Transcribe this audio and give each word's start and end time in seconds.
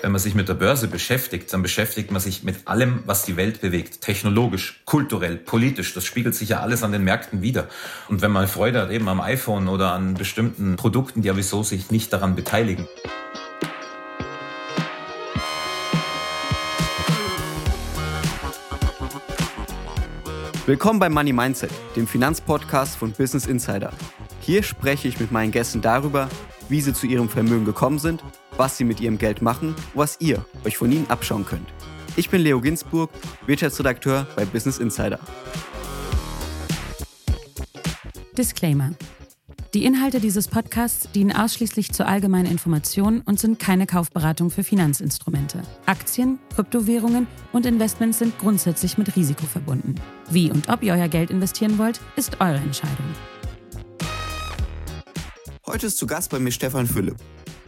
Wenn 0.00 0.12
man 0.12 0.20
sich 0.20 0.36
mit 0.36 0.48
der 0.48 0.54
Börse 0.54 0.86
beschäftigt, 0.86 1.52
dann 1.52 1.62
beschäftigt 1.62 2.12
man 2.12 2.20
sich 2.20 2.44
mit 2.44 2.68
allem, 2.68 3.02
was 3.06 3.24
die 3.24 3.36
Welt 3.36 3.60
bewegt. 3.60 4.00
Technologisch, 4.00 4.80
kulturell, 4.84 5.36
politisch. 5.36 5.92
Das 5.92 6.04
spiegelt 6.04 6.36
sich 6.36 6.50
ja 6.50 6.60
alles 6.60 6.84
an 6.84 6.92
den 6.92 7.02
Märkten 7.02 7.42
wieder. 7.42 7.66
Und 8.08 8.22
wenn 8.22 8.30
man 8.30 8.46
Freude 8.46 8.80
hat 8.80 8.92
eben 8.92 9.08
am 9.08 9.20
iPhone 9.20 9.66
oder 9.66 9.92
an 9.92 10.14
bestimmten 10.14 10.76
Produkten, 10.76 11.22
die 11.22 11.28
ja 11.28 11.36
wieso 11.36 11.64
sich 11.64 11.90
nicht 11.90 12.12
daran 12.12 12.36
beteiligen. 12.36 12.86
Willkommen 20.66 21.00
bei 21.00 21.08
Money 21.08 21.32
Mindset, 21.32 21.72
dem 21.96 22.06
Finanzpodcast 22.06 22.96
von 22.96 23.10
Business 23.10 23.46
Insider. 23.46 23.92
Hier 24.42 24.62
spreche 24.62 25.08
ich 25.08 25.18
mit 25.18 25.32
meinen 25.32 25.50
Gästen 25.50 25.80
darüber, 25.80 26.28
wie 26.68 26.82
sie 26.82 26.92
zu 26.92 27.06
ihrem 27.06 27.28
Vermögen 27.28 27.64
gekommen 27.64 27.98
sind 27.98 28.22
was 28.58 28.76
sie 28.76 28.84
mit 28.84 29.00
ihrem 29.00 29.16
Geld 29.16 29.40
machen 29.40 29.68
und 29.68 29.76
was 29.94 30.20
ihr 30.20 30.44
euch 30.66 30.76
von 30.76 30.92
ihnen 30.92 31.08
abschauen 31.08 31.46
könnt. 31.46 31.68
Ich 32.16 32.28
bin 32.28 32.42
Leo 32.42 32.60
Ginsburg, 32.60 33.10
Wirtschaftsredakteur 33.46 34.26
bei 34.36 34.44
Business 34.44 34.78
Insider. 34.78 35.20
Disclaimer. 38.36 38.92
Die 39.74 39.84
Inhalte 39.84 40.18
dieses 40.18 40.48
Podcasts 40.48 41.10
dienen 41.12 41.30
ausschließlich 41.30 41.92
zur 41.92 42.06
allgemeinen 42.06 42.50
Information 42.50 43.20
und 43.20 43.38
sind 43.38 43.58
keine 43.58 43.86
Kaufberatung 43.86 44.50
für 44.50 44.64
Finanzinstrumente. 44.64 45.60
Aktien, 45.84 46.38
Kryptowährungen 46.54 47.26
und 47.52 47.66
Investments 47.66 48.18
sind 48.18 48.38
grundsätzlich 48.38 48.96
mit 48.96 49.14
Risiko 49.14 49.44
verbunden. 49.44 49.96
Wie 50.30 50.50
und 50.50 50.70
ob 50.70 50.82
ihr 50.82 50.94
euer 50.94 51.08
Geld 51.08 51.30
investieren 51.30 51.76
wollt, 51.78 52.00
ist 52.16 52.40
eure 52.40 52.56
Entscheidung. 52.56 53.06
Heute 55.66 55.86
ist 55.86 55.98
zu 55.98 56.06
Gast 56.06 56.30
bei 56.30 56.38
mir 56.38 56.50
Stefan 56.50 56.86
Philipp. 56.86 57.16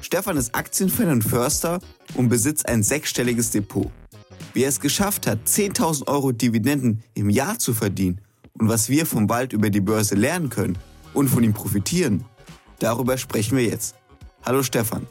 Stefan 0.02 0.38
ist 0.38 0.54
Aktienfan 0.54 1.10
und 1.10 1.22
Förster 1.22 1.78
und 2.14 2.30
besitzt 2.30 2.66
ein 2.68 2.82
sechsstelliges 2.82 3.50
Depot. 3.50 3.90
Wie 4.54 4.62
er 4.62 4.70
es 4.70 4.80
geschafft 4.80 5.26
hat, 5.26 5.40
10.000 5.46 6.09
Euro 6.09 6.32
Dividenden 6.32 7.04
im 7.15 7.29
Jahr 7.29 7.59
zu 7.59 7.74
verdienen 7.74 8.21
und 8.59 8.68
was 8.68 8.88
wir 8.88 9.04
vom 9.04 9.28
Wald 9.28 9.52
über 9.52 9.68
die 9.68 9.80
Börse 9.80 10.15
lernen 10.15 10.48
können 10.48 10.78
und 11.12 11.28
von 11.28 11.45
ihm 11.45 11.52
profitieren, 11.52 12.24
darüber 12.78 13.18
sprechen 13.18 13.59
wir 13.59 13.65
jetzt. 13.65 13.95
Hallo 14.45 14.62
Stefan. 14.62 15.06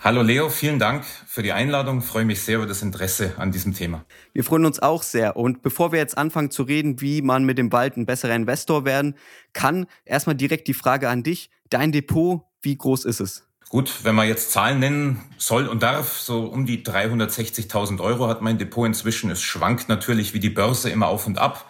Hallo 0.00 0.20
Leo, 0.20 0.50
vielen 0.50 0.78
Dank 0.78 1.04
für 1.04 1.42
die 1.42 1.52
Einladung. 1.52 2.00
Ich 2.00 2.04
freue 2.04 2.26
mich 2.26 2.42
sehr 2.42 2.58
über 2.58 2.66
das 2.66 2.82
Interesse 2.82 3.32
an 3.38 3.50
diesem 3.50 3.72
Thema. 3.72 4.04
Wir 4.34 4.44
freuen 4.44 4.66
uns 4.66 4.78
auch 4.78 5.02
sehr. 5.02 5.36
Und 5.36 5.62
bevor 5.62 5.92
wir 5.92 5.98
jetzt 5.98 6.18
anfangen 6.18 6.50
zu 6.50 6.64
reden, 6.64 7.00
wie 7.00 7.22
man 7.22 7.44
mit 7.44 7.56
dem 7.56 7.72
Wald 7.72 7.96
ein 7.96 8.04
besserer 8.04 8.34
Investor 8.34 8.84
werden 8.84 9.16
kann, 9.54 9.86
erstmal 10.04 10.36
direkt 10.36 10.68
die 10.68 10.74
Frage 10.74 11.08
an 11.08 11.22
dich. 11.22 11.50
Dein 11.70 11.90
Depot, 11.90 12.42
wie 12.60 12.76
groß 12.76 13.06
ist 13.06 13.20
es? 13.20 13.45
Gut, 13.68 14.04
wenn 14.04 14.14
man 14.14 14.28
jetzt 14.28 14.52
Zahlen 14.52 14.78
nennen 14.78 15.22
soll 15.38 15.66
und 15.66 15.82
darf, 15.82 16.18
so 16.18 16.44
um 16.44 16.66
die 16.66 16.84
360.000 16.84 18.00
Euro 18.00 18.28
hat 18.28 18.40
mein 18.40 18.58
Depot 18.58 18.86
inzwischen. 18.86 19.30
Es 19.30 19.42
schwankt 19.42 19.88
natürlich 19.88 20.34
wie 20.34 20.40
die 20.40 20.50
Börse 20.50 20.88
immer 20.88 21.08
auf 21.08 21.26
und 21.26 21.38
ab, 21.38 21.66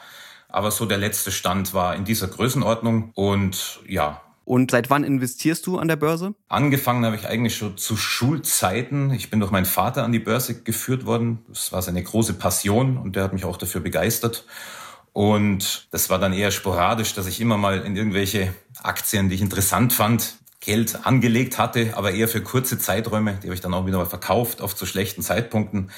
aber 0.48 0.70
so 0.70 0.84
der 0.84 0.98
letzte 0.98 1.32
Stand 1.32 1.72
war 1.72 1.96
in 1.96 2.04
dieser 2.04 2.28
Größenordnung 2.28 3.12
und 3.14 3.80
ja. 3.86 4.20
Und 4.44 4.70
seit 4.70 4.90
wann 4.90 5.04
investierst 5.04 5.66
du 5.66 5.78
an 5.78 5.88
der 5.88 5.96
Börse? 5.96 6.34
Angefangen 6.48 7.04
habe 7.04 7.16
ich 7.16 7.26
eigentlich 7.26 7.56
schon 7.56 7.76
zu 7.78 7.96
Schulzeiten. 7.96 9.10
Ich 9.10 9.28
bin 9.28 9.40
durch 9.40 9.50
meinen 9.50 9.64
Vater 9.64 10.04
an 10.04 10.12
die 10.12 10.20
Börse 10.20 10.62
geführt 10.62 11.04
worden. 11.04 11.40
Das 11.48 11.72
war 11.72 11.82
seine 11.82 12.02
große 12.02 12.34
Passion 12.34 12.96
und 12.96 13.16
der 13.16 13.24
hat 13.24 13.32
mich 13.32 13.44
auch 13.44 13.56
dafür 13.56 13.80
begeistert. 13.80 14.44
Und 15.12 15.88
das 15.90 16.10
war 16.10 16.20
dann 16.20 16.32
eher 16.32 16.52
sporadisch, 16.52 17.14
dass 17.14 17.26
ich 17.26 17.40
immer 17.40 17.56
mal 17.56 17.80
in 17.80 17.96
irgendwelche 17.96 18.54
Aktien, 18.82 19.30
die 19.30 19.34
ich 19.34 19.40
interessant 19.40 19.92
fand, 19.92 20.36
Geld 20.66 21.06
angelegt 21.06 21.58
hatte, 21.58 21.96
aber 21.96 22.10
eher 22.10 22.28
für 22.28 22.42
kurze 22.42 22.78
Zeiträume. 22.78 23.38
Die 23.42 23.46
habe 23.46 23.54
ich 23.54 23.60
dann 23.60 23.72
auch 23.72 23.86
wieder 23.86 23.98
mal 23.98 24.04
verkauft, 24.04 24.60
oft 24.60 24.76
zu 24.76 24.84
schlechten 24.84 25.22
Zeitpunkten. 25.22 25.90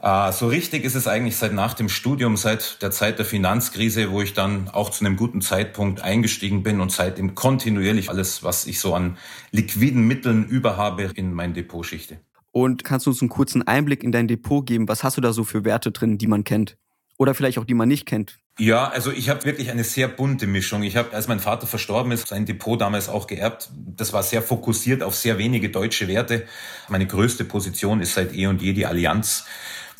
Äh, 0.00 0.32
so 0.32 0.46
richtig 0.46 0.84
ist 0.84 0.94
es 0.94 1.08
eigentlich 1.08 1.36
seit 1.36 1.52
nach 1.52 1.74
dem 1.74 1.88
Studium, 1.88 2.36
seit 2.36 2.80
der 2.82 2.92
Zeit 2.92 3.18
der 3.18 3.26
Finanzkrise, 3.26 4.12
wo 4.12 4.22
ich 4.22 4.32
dann 4.32 4.68
auch 4.68 4.90
zu 4.90 5.04
einem 5.04 5.16
guten 5.16 5.42
Zeitpunkt 5.42 6.00
eingestiegen 6.00 6.62
bin 6.62 6.80
und 6.80 6.92
seitdem 6.92 7.34
kontinuierlich 7.34 8.10
alles, 8.10 8.44
was 8.44 8.66
ich 8.66 8.78
so 8.78 8.94
an 8.94 9.18
liquiden 9.50 10.06
Mitteln 10.06 10.46
über 10.46 10.76
habe, 10.76 11.10
in 11.14 11.34
mein 11.34 11.52
Depot 11.52 11.84
schichte. 11.84 12.20
Und 12.52 12.84
kannst 12.84 13.06
du 13.06 13.10
uns 13.10 13.22
einen 13.22 13.28
kurzen 13.28 13.66
Einblick 13.66 14.04
in 14.04 14.12
dein 14.12 14.28
Depot 14.28 14.64
geben? 14.64 14.86
Was 14.86 15.02
hast 15.02 15.16
du 15.16 15.20
da 15.20 15.32
so 15.32 15.42
für 15.42 15.64
Werte 15.64 15.90
drin, 15.90 16.16
die 16.16 16.26
man 16.26 16.44
kennt? 16.44 16.76
Oder 17.18 17.34
vielleicht 17.34 17.58
auch 17.58 17.64
die 17.64 17.74
man 17.74 17.88
nicht 17.88 18.06
kennt? 18.06 18.38
Ja, 18.58 18.88
also 18.88 19.10
ich 19.10 19.30
habe 19.30 19.44
wirklich 19.46 19.70
eine 19.70 19.82
sehr 19.82 20.08
bunte 20.08 20.46
Mischung. 20.46 20.82
Ich 20.82 20.96
habe, 20.96 21.12
als 21.14 21.26
mein 21.26 21.40
Vater 21.40 21.66
verstorben 21.66 22.12
ist, 22.12 22.28
sein 22.28 22.44
Depot 22.44 22.78
damals 22.78 23.08
auch 23.08 23.26
geerbt. 23.26 23.70
Das 23.74 24.12
war 24.12 24.22
sehr 24.22 24.42
fokussiert 24.42 25.02
auf 25.02 25.14
sehr 25.14 25.38
wenige 25.38 25.70
deutsche 25.70 26.06
Werte. 26.06 26.46
Meine 26.88 27.06
größte 27.06 27.44
Position 27.44 28.02
ist 28.02 28.14
seit 28.14 28.34
eh 28.34 28.46
und 28.46 28.60
je 28.60 28.74
die 28.74 28.84
Allianz. 28.84 29.46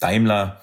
Daimler, 0.00 0.60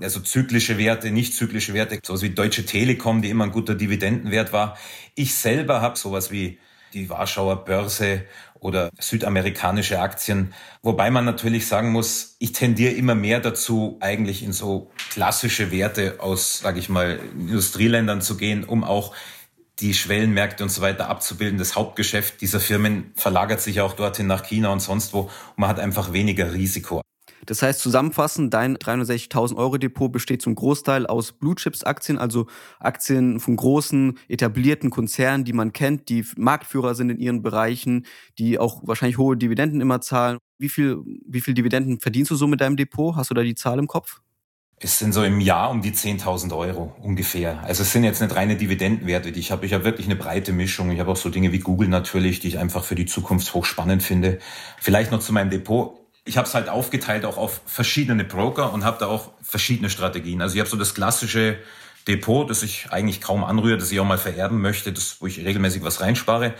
also 0.00 0.20
zyklische 0.20 0.78
Werte, 0.78 1.10
nicht 1.10 1.34
zyklische 1.34 1.74
Werte, 1.74 1.98
sowas 2.04 2.22
wie 2.22 2.30
Deutsche 2.30 2.64
Telekom, 2.64 3.20
die 3.20 3.30
immer 3.30 3.44
ein 3.44 3.52
guter 3.52 3.74
Dividendenwert 3.74 4.52
war. 4.52 4.78
Ich 5.14 5.34
selber 5.34 5.82
habe 5.82 5.98
sowas 5.98 6.30
wie 6.30 6.58
die 6.94 7.10
Warschauer 7.10 7.64
Börse 7.64 8.24
oder 8.66 8.90
südamerikanische 8.98 10.00
Aktien. 10.00 10.52
Wobei 10.82 11.10
man 11.12 11.24
natürlich 11.24 11.68
sagen 11.68 11.92
muss, 11.92 12.34
ich 12.40 12.52
tendiere 12.52 12.92
immer 12.92 13.14
mehr 13.14 13.38
dazu, 13.38 13.96
eigentlich 14.00 14.42
in 14.42 14.52
so 14.52 14.90
klassische 15.10 15.70
Werte 15.70 16.16
aus, 16.18 16.58
sage 16.58 16.80
ich 16.80 16.88
mal, 16.88 17.20
Industrieländern 17.38 18.20
zu 18.20 18.36
gehen, 18.36 18.64
um 18.64 18.82
auch 18.82 19.14
die 19.78 19.94
Schwellenmärkte 19.94 20.64
und 20.64 20.70
so 20.70 20.82
weiter 20.82 21.08
abzubilden. 21.08 21.58
Das 21.58 21.76
Hauptgeschäft 21.76 22.40
dieser 22.40 22.58
Firmen 22.58 23.12
verlagert 23.14 23.60
sich 23.60 23.80
auch 23.80 23.92
dorthin 23.92 24.26
nach 24.26 24.42
China 24.42 24.70
und 24.70 24.80
sonst 24.80 25.12
wo. 25.12 25.20
Und 25.20 25.30
man 25.58 25.68
hat 25.70 25.78
einfach 25.78 26.12
weniger 26.12 26.52
Risiko. 26.52 27.02
Das 27.44 27.62
heißt, 27.62 27.80
zusammenfassend, 27.80 28.52
dein 28.54 28.76
360.000 28.76 29.56
Euro 29.56 29.76
Depot 29.76 30.10
besteht 30.10 30.42
zum 30.42 30.54
Großteil 30.54 31.06
aus 31.06 31.32
Blue 31.32 31.54
Chips 31.54 31.84
Aktien, 31.84 32.18
also 32.18 32.46
Aktien 32.80 33.40
von 33.40 33.56
großen, 33.56 34.18
etablierten 34.28 34.90
Konzernen, 34.90 35.44
die 35.44 35.52
man 35.52 35.72
kennt, 35.72 36.08
die 36.08 36.24
Marktführer 36.36 36.94
sind 36.94 37.10
in 37.10 37.18
ihren 37.18 37.42
Bereichen, 37.42 38.06
die 38.38 38.58
auch 38.58 38.80
wahrscheinlich 38.84 39.18
hohe 39.18 39.36
Dividenden 39.36 39.80
immer 39.80 40.00
zahlen. 40.00 40.38
Wie 40.58 40.68
viel, 40.68 40.98
wie 41.26 41.40
viel 41.40 41.54
Dividenden 41.54 42.00
verdienst 42.00 42.30
du 42.30 42.36
so 42.36 42.46
mit 42.46 42.60
deinem 42.60 42.76
Depot? 42.76 43.14
Hast 43.14 43.30
du 43.30 43.34
da 43.34 43.42
die 43.42 43.54
Zahl 43.54 43.78
im 43.78 43.86
Kopf? 43.86 44.20
Es 44.78 44.98
sind 44.98 45.14
so 45.14 45.24
im 45.24 45.40
Jahr 45.40 45.70
um 45.70 45.80
die 45.80 45.92
10.000 45.92 46.54
Euro 46.54 46.94
ungefähr. 47.00 47.62
Also 47.64 47.82
es 47.82 47.92
sind 47.92 48.04
jetzt 48.04 48.20
nicht 48.20 48.34
reine 48.34 48.56
Dividendenwerte, 48.56 49.32
die 49.32 49.40
ich 49.40 49.50
habe. 49.50 49.64
Ich 49.64 49.72
habe 49.72 49.84
wirklich 49.84 50.06
eine 50.06 50.16
breite 50.16 50.52
Mischung. 50.52 50.90
Ich 50.90 51.00
habe 51.00 51.10
auch 51.10 51.16
so 51.16 51.30
Dinge 51.30 51.50
wie 51.52 51.60
Google 51.60 51.88
natürlich, 51.88 52.40
die 52.40 52.48
ich 52.48 52.58
einfach 52.58 52.84
für 52.84 52.94
die 52.94 53.06
Zukunft 53.06 53.54
hochspannend 53.54 54.02
finde. 54.02 54.38
Vielleicht 54.78 55.12
noch 55.12 55.20
zu 55.20 55.32
meinem 55.32 55.48
Depot 55.48 56.05
ich 56.26 56.36
habe 56.36 56.46
es 56.46 56.54
halt 56.54 56.68
aufgeteilt 56.68 57.24
auch 57.24 57.38
auf 57.38 57.62
verschiedene 57.66 58.24
Broker 58.24 58.72
und 58.72 58.84
habe 58.84 58.98
da 58.98 59.06
auch 59.06 59.30
verschiedene 59.40 59.88
Strategien. 59.88 60.42
Also 60.42 60.56
ich 60.56 60.60
habe 60.60 60.68
so 60.68 60.76
das 60.76 60.94
klassische 60.94 61.56
Depot, 62.08 62.50
das 62.50 62.62
ich 62.62 62.88
eigentlich 62.90 63.20
kaum 63.20 63.44
anrühre, 63.44 63.78
das 63.78 63.90
ich 63.90 64.00
auch 64.00 64.04
mal 64.04 64.18
vererben 64.18 64.60
möchte, 64.60 64.92
das, 64.92 65.20
wo 65.20 65.26
ich 65.26 65.38
regelmäßig 65.38 65.82
was 65.82 66.00
reinspare. 66.00 66.54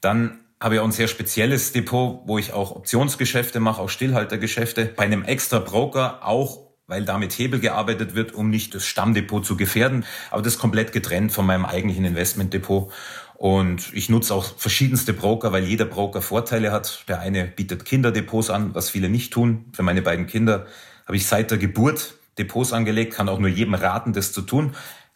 Dann 0.00 0.38
habe 0.60 0.76
ich 0.76 0.80
auch 0.80 0.84
ein 0.84 0.92
sehr 0.92 1.08
spezielles 1.08 1.72
Depot, 1.72 2.22
wo 2.26 2.38
ich 2.38 2.52
auch 2.52 2.72
Optionsgeschäfte 2.72 3.60
mache, 3.60 3.80
auch 3.80 3.88
Stillhaltergeschäfte. 3.88 4.86
Bei 4.96 5.04
einem 5.04 5.24
extra 5.24 5.58
Broker 5.58 6.26
auch, 6.26 6.60
weil 6.86 7.04
da 7.04 7.18
mit 7.18 7.32
Hebel 7.32 7.60
gearbeitet 7.60 8.14
wird, 8.14 8.32
um 8.32 8.50
nicht 8.50 8.74
das 8.74 8.86
Stammdepot 8.86 9.44
zu 9.44 9.56
gefährden. 9.56 10.04
Aber 10.30 10.42
das 10.42 10.54
ist 10.54 10.58
komplett 10.60 10.92
getrennt 10.92 11.32
von 11.32 11.44
meinem 11.46 11.64
eigentlichen 11.64 12.04
Investmentdepot. 12.04 12.92
Und 13.38 13.94
ich 13.94 14.08
nutze 14.08 14.34
auch 14.34 14.58
verschiedenste 14.58 15.12
Broker, 15.12 15.52
weil 15.52 15.62
jeder 15.62 15.84
Broker 15.84 16.20
Vorteile 16.22 16.72
hat. 16.72 17.04
Der 17.06 17.20
eine 17.20 17.44
bietet 17.44 17.84
Kinderdepots 17.84 18.50
an, 18.50 18.74
was 18.74 18.90
viele 18.90 19.08
nicht 19.08 19.32
tun. 19.32 19.66
Für 19.72 19.84
meine 19.84 20.02
beiden 20.02 20.26
Kinder 20.26 20.66
habe 21.06 21.16
ich 21.16 21.28
seit 21.28 21.52
der 21.52 21.58
Geburt 21.58 22.14
Depots 22.36 22.72
angelegt, 22.72 23.14
kann 23.14 23.28
auch 23.28 23.38
nur 23.38 23.48
jedem 23.48 23.74
raten, 23.74 24.12
das 24.12 24.32
zu 24.32 24.42
tun. 24.42 24.74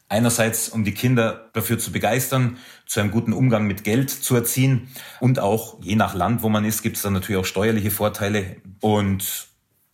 Einerseits, 0.09 0.69
um 0.69 0.84
die 0.84 0.94
Kinder 0.94 1.50
dafür 1.53 1.81
zu 1.81 1.91
begeistern, 1.91 2.59
zu 2.87 3.00
einem 3.00 3.11
guten 3.11 3.32
Umgang 3.32 3.66
mit 3.66 3.82
Geld 3.82 4.11
zu 4.11 4.37
erziehen 4.37 4.88
und 5.19 5.41
auch 5.41 5.82
je 5.82 5.97
nach 5.97 6.15
Land, 6.15 6.44
wo 6.44 6.49
man 6.49 6.65
ist, 6.65 6.82
gibt 6.82 6.99
es 6.99 7.03
dann 7.03 7.15
natürlich 7.15 7.41
auch 7.41 7.47
steuerliche 7.47 7.91
Vorteile 7.91 8.56
und 8.81 9.49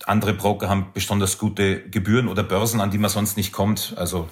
andere 0.05 0.35
Broker 0.35 0.69
haben 0.69 0.91
besonders 0.93 1.39
gute 1.39 1.81
Gebühren 1.89 2.27
oder 2.27 2.43
Börsen, 2.43 2.79
an 2.79 2.91
die 2.91 2.99
man 2.99 3.09
sonst 3.09 3.37
nicht 3.37 3.51
kommt. 3.51 3.95
Also 3.97 4.29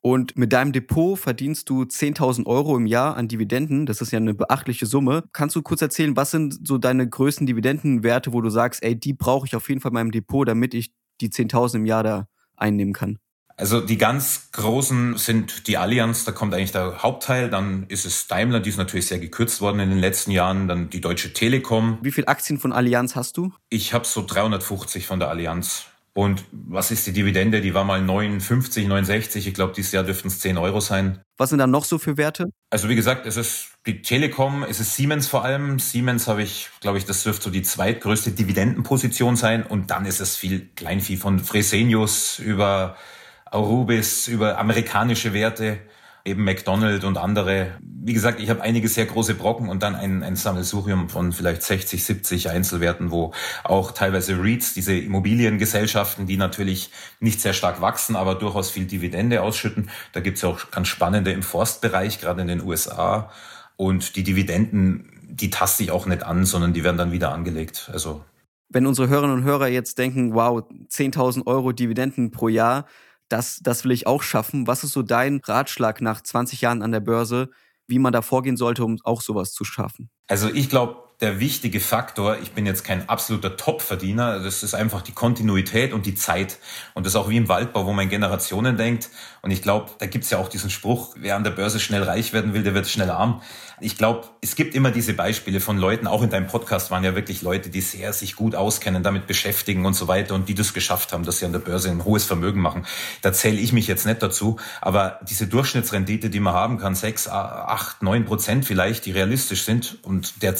und 0.00 0.36
mit 0.36 0.52
deinem 0.52 0.72
Depot 0.72 1.18
verdienst 1.18 1.68
du 1.68 1.82
10.000 1.82 2.46
Euro 2.46 2.76
im 2.76 2.86
Jahr 2.86 3.16
an 3.16 3.28
Dividenden. 3.28 3.86
Das 3.86 4.00
ist 4.00 4.12
ja 4.12 4.18
eine 4.18 4.34
beachtliche 4.34 4.86
Summe. 4.86 5.24
Kannst 5.32 5.56
du 5.56 5.62
kurz 5.62 5.82
erzählen, 5.82 6.16
was 6.16 6.30
sind 6.30 6.66
so 6.66 6.78
deine 6.78 7.08
größten 7.08 7.46
Dividendenwerte, 7.46 8.32
wo 8.32 8.40
du 8.40 8.50
sagst, 8.50 8.82
ey, 8.82 8.98
die 8.98 9.12
brauche 9.12 9.46
ich 9.46 9.56
auf 9.56 9.68
jeden 9.68 9.80
Fall 9.80 9.90
in 9.90 9.94
meinem 9.94 10.10
Depot, 10.12 10.46
damit 10.46 10.74
ich 10.74 10.92
die 11.20 11.30
10.000 11.30 11.76
im 11.76 11.86
Jahr 11.86 12.02
da 12.02 12.28
einnehmen 12.56 12.94
kann? 12.94 13.18
Also 13.56 13.80
die 13.80 13.98
ganz 13.98 14.52
großen 14.52 15.16
sind 15.16 15.66
die 15.66 15.78
Allianz, 15.78 16.24
da 16.24 16.30
kommt 16.30 16.54
eigentlich 16.54 16.70
der 16.70 17.02
Hauptteil. 17.02 17.50
Dann 17.50 17.86
ist 17.88 18.06
es 18.06 18.28
Daimler, 18.28 18.60
die 18.60 18.70
ist 18.70 18.76
natürlich 18.76 19.08
sehr 19.08 19.18
gekürzt 19.18 19.60
worden 19.60 19.80
in 19.80 19.90
den 19.90 19.98
letzten 19.98 20.30
Jahren. 20.30 20.68
Dann 20.68 20.90
die 20.90 21.00
Deutsche 21.00 21.32
Telekom. 21.32 21.98
Wie 22.00 22.12
viele 22.12 22.28
Aktien 22.28 22.60
von 22.60 22.72
Allianz 22.72 23.16
hast 23.16 23.36
du? 23.36 23.52
Ich 23.68 23.92
habe 23.92 24.04
so 24.04 24.24
350 24.24 25.08
von 25.08 25.18
der 25.18 25.28
Allianz. 25.28 25.86
Und 26.18 26.46
was 26.50 26.90
ist 26.90 27.06
die 27.06 27.12
Dividende? 27.12 27.60
Die 27.60 27.74
war 27.74 27.84
mal 27.84 28.02
59, 28.02 28.88
69. 28.88 29.46
Ich 29.46 29.54
glaube, 29.54 29.72
dieses 29.72 29.92
Jahr 29.92 30.02
dürften 30.02 30.26
es 30.26 30.40
10 30.40 30.58
Euro 30.58 30.80
sein. 30.80 31.20
Was 31.36 31.50
sind 31.50 31.60
dann 31.60 31.70
noch 31.70 31.84
so 31.84 31.96
für 31.96 32.16
Werte? 32.16 32.46
Also 32.70 32.88
wie 32.88 32.96
gesagt, 32.96 33.24
es 33.24 33.36
ist 33.36 33.68
die 33.86 34.02
Telekom, 34.02 34.64
es 34.68 34.80
ist 34.80 34.96
Siemens 34.96 35.28
vor 35.28 35.44
allem. 35.44 35.78
Siemens 35.78 36.26
habe 36.26 36.42
ich, 36.42 36.70
glaube 36.80 36.98
ich, 36.98 37.04
das 37.04 37.22
dürfte 37.22 37.44
so 37.44 37.50
die 37.50 37.62
zweitgrößte 37.62 38.32
Dividendenposition 38.32 39.36
sein. 39.36 39.62
Und 39.62 39.92
dann 39.92 40.06
ist 40.06 40.18
es 40.18 40.34
viel 40.34 40.68
Kleinvieh 40.74 41.18
von 41.18 41.38
Fresenius 41.38 42.40
über 42.40 42.96
Arubis, 43.44 44.26
über 44.26 44.58
amerikanische 44.58 45.32
Werte 45.32 45.78
eben 46.24 46.42
McDonald 46.42 47.04
und 47.04 47.16
andere. 47.16 47.78
Wie 48.00 48.12
gesagt, 48.12 48.40
ich 48.40 48.48
habe 48.48 48.62
einige 48.62 48.88
sehr 48.88 49.06
große 49.06 49.34
Brocken 49.34 49.68
und 49.68 49.82
dann 49.82 49.94
ein, 49.94 50.22
ein 50.22 50.36
Sammelsurium 50.36 51.08
von 51.08 51.32
vielleicht 51.32 51.62
60, 51.62 52.04
70 52.04 52.50
Einzelwerten, 52.50 53.10
wo 53.10 53.32
auch 53.64 53.90
teilweise 53.92 54.40
REITs, 54.40 54.74
diese 54.74 54.96
Immobiliengesellschaften, 54.96 56.26
die 56.26 56.36
natürlich 56.36 56.90
nicht 57.20 57.40
sehr 57.40 57.52
stark 57.52 57.80
wachsen, 57.80 58.14
aber 58.14 58.34
durchaus 58.36 58.70
viel 58.70 58.86
Dividende 58.86 59.42
ausschütten. 59.42 59.90
Da 60.12 60.20
gibt's 60.20 60.42
ja 60.42 60.48
auch 60.48 60.70
ganz 60.70 60.88
spannende 60.88 61.32
im 61.32 61.42
Forstbereich, 61.42 62.20
gerade 62.20 62.42
in 62.42 62.48
den 62.48 62.62
USA. 62.62 63.30
Und 63.76 64.16
die 64.16 64.22
Dividenden, 64.22 65.10
die 65.28 65.50
taste 65.50 65.82
ich 65.82 65.90
auch 65.90 66.06
nicht 66.06 66.22
an, 66.22 66.44
sondern 66.44 66.72
die 66.72 66.84
werden 66.84 66.98
dann 66.98 67.12
wieder 67.12 67.32
angelegt. 67.32 67.90
Also 67.92 68.22
wenn 68.68 68.86
unsere 68.86 69.08
Hörerinnen 69.08 69.38
und 69.38 69.44
Hörer 69.44 69.68
jetzt 69.68 69.98
denken, 69.98 70.34
wow, 70.34 70.62
10.000 70.90 71.46
Euro 71.46 71.72
Dividenden 71.72 72.30
pro 72.30 72.48
Jahr, 72.48 72.86
das, 73.28 73.60
das 73.62 73.84
will 73.84 73.92
ich 73.92 74.06
auch 74.06 74.22
schaffen. 74.22 74.66
Was 74.66 74.84
ist 74.84 74.92
so 74.92 75.02
dein 75.02 75.40
Ratschlag 75.44 76.00
nach 76.00 76.20
20 76.20 76.60
Jahren 76.60 76.82
an 76.82 76.92
der 76.92 77.00
Börse, 77.00 77.50
wie 77.88 77.98
man 77.98 78.12
da 78.12 78.22
vorgehen 78.22 78.56
sollte, 78.56 78.84
um 78.84 78.98
auch 79.04 79.20
sowas 79.20 79.52
zu 79.52 79.64
schaffen? 79.64 80.10
Also 80.28 80.48
ich 80.48 80.68
glaube, 80.68 81.07
der 81.20 81.40
wichtige 81.40 81.80
Faktor, 81.80 82.38
ich 82.40 82.52
bin 82.52 82.64
jetzt 82.64 82.84
kein 82.84 83.08
absoluter 83.08 83.56
Top-Verdiener, 83.56 84.38
das 84.38 84.62
ist 84.62 84.74
einfach 84.74 85.02
die 85.02 85.10
Kontinuität 85.10 85.92
und 85.92 86.06
die 86.06 86.14
Zeit. 86.14 86.58
Und 86.94 87.06
das 87.06 87.14
ist 87.14 87.16
auch 87.16 87.28
wie 87.28 87.36
im 87.36 87.48
Waldbau, 87.48 87.86
wo 87.86 87.92
man 87.92 88.08
Generationen 88.08 88.76
denkt. 88.76 89.10
Und 89.42 89.50
ich 89.50 89.60
glaube, 89.60 89.90
da 89.98 90.06
gibt's 90.06 90.30
ja 90.30 90.38
auch 90.38 90.48
diesen 90.48 90.70
Spruch, 90.70 91.14
wer 91.16 91.34
an 91.34 91.42
der 91.42 91.50
Börse 91.50 91.80
schnell 91.80 92.04
reich 92.04 92.32
werden 92.32 92.54
will, 92.54 92.62
der 92.62 92.74
wird 92.74 92.86
schnell 92.86 93.10
arm. 93.10 93.42
Ich 93.80 93.96
glaube, 93.96 94.28
es 94.40 94.56
gibt 94.56 94.74
immer 94.74 94.90
diese 94.90 95.14
Beispiele 95.14 95.60
von 95.60 95.78
Leuten, 95.78 96.06
auch 96.08 96.22
in 96.22 96.30
deinem 96.30 96.48
Podcast 96.48 96.90
waren 96.90 97.04
ja 97.04 97.14
wirklich 97.14 97.42
Leute, 97.42 97.70
die 97.70 97.80
sehr 97.80 98.12
sich 98.12 98.34
gut 98.34 98.56
auskennen, 98.56 99.02
damit 99.02 99.26
beschäftigen 99.26 99.86
und 99.86 99.94
so 99.94 100.08
weiter 100.08 100.34
und 100.34 100.48
die 100.48 100.54
das 100.54 100.72
geschafft 100.72 101.12
haben, 101.12 101.24
dass 101.24 101.38
sie 101.38 101.46
an 101.46 101.52
der 101.52 101.60
Börse 101.60 101.90
ein 101.90 102.04
hohes 102.04 102.24
Vermögen 102.24 102.60
machen. 102.60 102.86
Da 103.22 103.32
zähle 103.32 103.58
ich 103.58 103.72
mich 103.72 103.86
jetzt 103.86 104.06
nicht 104.06 104.22
dazu, 104.22 104.56
aber 104.80 105.20
diese 105.28 105.46
Durchschnittsrendite, 105.46 106.30
die 106.30 106.40
man 106.40 106.54
haben 106.54 106.78
kann, 106.78 106.96
sechs, 106.96 107.28
acht, 107.28 108.02
neun 108.02 108.24
Prozent 108.24 108.64
vielleicht, 108.64 109.06
die 109.06 109.12
realistisch 109.12 109.64
sind 109.64 109.98
und 110.02 110.42
der 110.42 110.56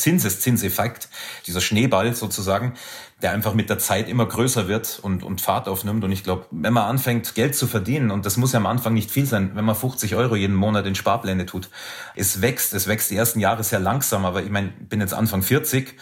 Zinseszinseffekt, 0.48 1.08
dieser 1.46 1.60
Schneeball 1.60 2.14
sozusagen, 2.14 2.74
der 3.22 3.32
einfach 3.32 3.54
mit 3.54 3.68
der 3.68 3.78
Zeit 3.78 4.08
immer 4.08 4.26
größer 4.26 4.68
wird 4.68 4.98
und, 5.02 5.22
und 5.22 5.40
Fahrt 5.40 5.68
aufnimmt. 5.68 6.04
Und 6.04 6.12
ich 6.12 6.24
glaube, 6.24 6.46
wenn 6.50 6.72
man 6.72 6.84
anfängt, 6.84 7.34
Geld 7.34 7.54
zu 7.54 7.66
verdienen, 7.66 8.10
und 8.10 8.24
das 8.24 8.36
muss 8.36 8.52
ja 8.52 8.58
am 8.58 8.66
Anfang 8.66 8.94
nicht 8.94 9.10
viel 9.10 9.26
sein, 9.26 9.52
wenn 9.54 9.64
man 9.64 9.74
50 9.74 10.14
Euro 10.14 10.36
jeden 10.36 10.56
Monat 10.56 10.86
in 10.86 10.94
Sparpläne 10.94 11.46
tut, 11.46 11.68
es 12.14 12.40
wächst, 12.40 12.72
es 12.74 12.86
wächst 12.86 13.10
die 13.10 13.16
ersten 13.16 13.40
Jahre 13.40 13.64
sehr 13.64 13.80
langsam, 13.80 14.24
aber 14.24 14.42
ich 14.42 14.50
meine, 14.50 14.68
bin 14.68 15.00
jetzt 15.00 15.14
Anfang 15.14 15.42
40, 15.42 15.96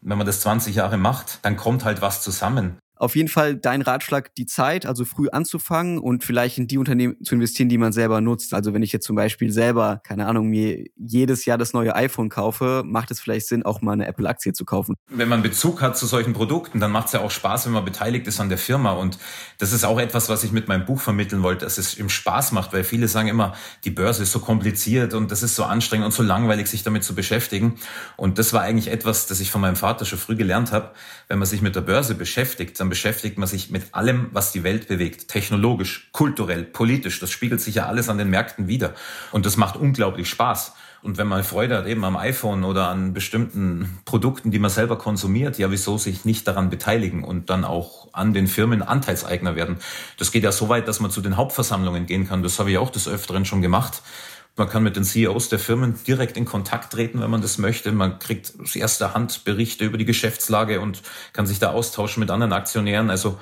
wenn 0.00 0.18
man 0.18 0.26
das 0.26 0.40
20 0.40 0.74
Jahre 0.74 0.96
macht, 0.96 1.38
dann 1.42 1.56
kommt 1.56 1.84
halt 1.84 2.02
was 2.02 2.22
zusammen. 2.22 2.78
Auf 3.02 3.16
jeden 3.16 3.28
Fall 3.28 3.56
dein 3.56 3.82
Ratschlag, 3.82 4.32
die 4.36 4.46
Zeit, 4.46 4.86
also 4.86 5.04
früh 5.04 5.28
anzufangen 5.28 5.98
und 5.98 6.22
vielleicht 6.22 6.58
in 6.58 6.68
die 6.68 6.78
Unternehmen 6.78 7.16
zu 7.24 7.34
investieren, 7.34 7.68
die 7.68 7.76
man 7.76 7.92
selber 7.92 8.20
nutzt. 8.20 8.54
Also 8.54 8.74
wenn 8.74 8.82
ich 8.84 8.92
jetzt 8.92 9.04
zum 9.04 9.16
Beispiel 9.16 9.50
selber, 9.50 10.00
keine 10.04 10.26
Ahnung, 10.26 10.46
mir 10.46 10.84
jedes 10.94 11.44
Jahr 11.44 11.58
das 11.58 11.72
neue 11.72 11.96
iPhone 11.96 12.28
kaufe, 12.28 12.84
macht 12.86 13.10
es 13.10 13.18
vielleicht 13.18 13.48
Sinn, 13.48 13.64
auch 13.64 13.80
mal 13.80 13.94
eine 13.94 14.06
Apple-Aktie 14.06 14.52
zu 14.52 14.64
kaufen. 14.64 14.94
Wenn 15.08 15.28
man 15.28 15.42
Bezug 15.42 15.82
hat 15.82 15.96
zu 15.96 16.06
solchen 16.06 16.32
Produkten, 16.32 16.78
dann 16.78 16.92
macht 16.92 17.06
es 17.06 17.12
ja 17.14 17.22
auch 17.22 17.32
Spaß, 17.32 17.66
wenn 17.66 17.72
man 17.72 17.84
beteiligt 17.84 18.28
ist 18.28 18.38
an 18.38 18.48
der 18.48 18.58
Firma. 18.58 18.92
Und 18.92 19.18
das 19.58 19.72
ist 19.72 19.82
auch 19.82 19.98
etwas, 19.98 20.28
was 20.28 20.44
ich 20.44 20.52
mit 20.52 20.68
meinem 20.68 20.84
Buch 20.84 21.00
vermitteln 21.00 21.42
wollte, 21.42 21.64
dass 21.64 21.78
es 21.78 21.98
ihm 21.98 22.08
Spaß 22.08 22.52
macht, 22.52 22.72
weil 22.72 22.84
viele 22.84 23.08
sagen 23.08 23.26
immer, 23.26 23.56
die 23.82 23.90
Börse 23.90 24.22
ist 24.22 24.30
so 24.30 24.38
kompliziert 24.38 25.12
und 25.12 25.32
das 25.32 25.42
ist 25.42 25.56
so 25.56 25.64
anstrengend 25.64 26.06
und 26.06 26.12
so 26.12 26.22
langweilig, 26.22 26.68
sich 26.68 26.84
damit 26.84 27.02
zu 27.02 27.16
beschäftigen. 27.16 27.80
Und 28.16 28.38
das 28.38 28.52
war 28.52 28.60
eigentlich 28.62 28.86
etwas, 28.86 29.26
das 29.26 29.40
ich 29.40 29.50
von 29.50 29.60
meinem 29.60 29.74
Vater 29.74 30.04
schon 30.04 30.20
früh 30.20 30.36
gelernt 30.36 30.70
habe. 30.70 30.92
Wenn 31.26 31.40
man 31.40 31.48
sich 31.48 31.62
mit 31.62 31.74
der 31.74 31.80
Börse 31.80 32.14
beschäftigt, 32.14 32.78
dann 32.78 32.91
beschäftigt 32.92 33.38
man 33.38 33.48
sich 33.48 33.70
mit 33.70 33.94
allem, 33.94 34.28
was 34.32 34.52
die 34.52 34.64
Welt 34.64 34.86
bewegt. 34.86 35.28
Technologisch, 35.28 36.10
kulturell, 36.12 36.62
politisch. 36.62 37.20
Das 37.20 37.30
spiegelt 37.30 37.62
sich 37.62 37.76
ja 37.76 37.86
alles 37.86 38.10
an 38.10 38.18
den 38.18 38.28
Märkten 38.28 38.68
wieder. 38.68 38.92
Und 39.30 39.46
das 39.46 39.56
macht 39.56 39.76
unglaublich 39.76 40.28
Spaß. 40.28 40.74
Und 41.00 41.16
wenn 41.16 41.26
man 41.26 41.42
Freude 41.42 41.78
hat 41.78 41.86
eben 41.86 42.04
am 42.04 42.18
iPhone 42.18 42.64
oder 42.64 42.88
an 42.88 43.14
bestimmten 43.14 43.98
Produkten, 44.04 44.50
die 44.50 44.58
man 44.58 44.68
selber 44.68 44.98
konsumiert, 44.98 45.56
ja, 45.56 45.70
wieso 45.70 45.96
sich 45.96 46.26
nicht 46.26 46.46
daran 46.46 46.68
beteiligen 46.68 47.24
und 47.24 47.48
dann 47.48 47.64
auch 47.64 48.08
an 48.12 48.34
den 48.34 48.46
Firmen 48.46 48.82
Anteilseigner 48.82 49.56
werden? 49.56 49.78
Das 50.18 50.30
geht 50.30 50.44
ja 50.44 50.52
so 50.52 50.68
weit, 50.68 50.86
dass 50.86 51.00
man 51.00 51.10
zu 51.10 51.22
den 51.22 51.38
Hauptversammlungen 51.38 52.04
gehen 52.04 52.28
kann. 52.28 52.42
Das 52.42 52.58
habe 52.58 52.72
ich 52.72 52.76
auch 52.76 52.90
des 52.90 53.08
Öfteren 53.08 53.46
schon 53.46 53.62
gemacht. 53.62 54.02
Man 54.56 54.68
kann 54.68 54.82
mit 54.82 54.96
den 54.96 55.04
CEOs 55.04 55.48
der 55.48 55.58
Firmen 55.58 55.98
direkt 56.06 56.36
in 56.36 56.44
Kontakt 56.44 56.92
treten, 56.92 57.20
wenn 57.20 57.30
man 57.30 57.40
das 57.40 57.56
möchte. 57.56 57.90
Man 57.92 58.18
kriegt 58.18 58.52
aus 58.60 58.76
erster 58.76 59.14
Hand 59.14 59.44
Berichte 59.44 59.84
über 59.84 59.96
die 59.96 60.04
Geschäftslage 60.04 60.80
und 60.80 61.02
kann 61.32 61.46
sich 61.46 61.58
da 61.58 61.70
austauschen 61.70 62.20
mit 62.20 62.30
anderen 62.30 62.52
Aktionären. 62.52 63.08
Also 63.08 63.38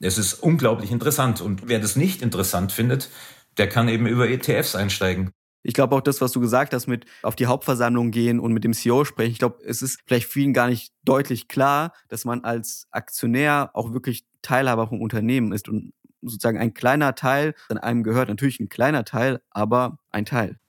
es 0.00 0.18
ist 0.18 0.34
unglaublich 0.34 0.90
interessant. 0.90 1.40
Und 1.40 1.68
wer 1.68 1.78
das 1.78 1.96
nicht 1.96 2.20
interessant 2.20 2.72
findet, 2.72 3.08
der 3.56 3.68
kann 3.68 3.88
eben 3.88 4.06
über 4.06 4.28
ETFs 4.28 4.74
einsteigen. 4.74 5.30
Ich 5.62 5.74
glaube 5.74 5.94
auch 5.94 6.00
das, 6.00 6.20
was 6.20 6.32
du 6.32 6.40
gesagt 6.40 6.72
hast, 6.72 6.86
mit 6.86 7.04
auf 7.22 7.36
die 7.36 7.46
Hauptversammlung 7.46 8.10
gehen 8.10 8.40
und 8.40 8.52
mit 8.52 8.64
dem 8.64 8.72
CEO 8.72 9.04
sprechen. 9.04 9.32
Ich 9.32 9.38
glaube, 9.38 9.62
es 9.64 9.82
ist 9.82 10.00
vielleicht 10.06 10.26
vielen 10.26 10.54
gar 10.54 10.68
nicht 10.68 10.92
deutlich 11.04 11.48
klar, 11.48 11.92
dass 12.08 12.24
man 12.24 12.44
als 12.44 12.86
Aktionär 12.90 13.70
auch 13.74 13.92
wirklich 13.92 14.24
Teilhaber 14.40 14.88
vom 14.88 15.02
Unternehmen 15.02 15.52
ist 15.52 15.68
und 15.68 15.92
sozusagen 16.22 16.58
ein 16.58 16.74
kleiner 16.74 17.14
Teil 17.14 17.54
an 17.68 17.78
einem 17.78 18.02
gehört. 18.02 18.28
Natürlich 18.28 18.60
ein 18.60 18.68
kleiner 18.68 19.04
Teil, 19.04 19.40
aber 19.50 19.98
ein 20.10 20.24
Teil. 20.24 20.60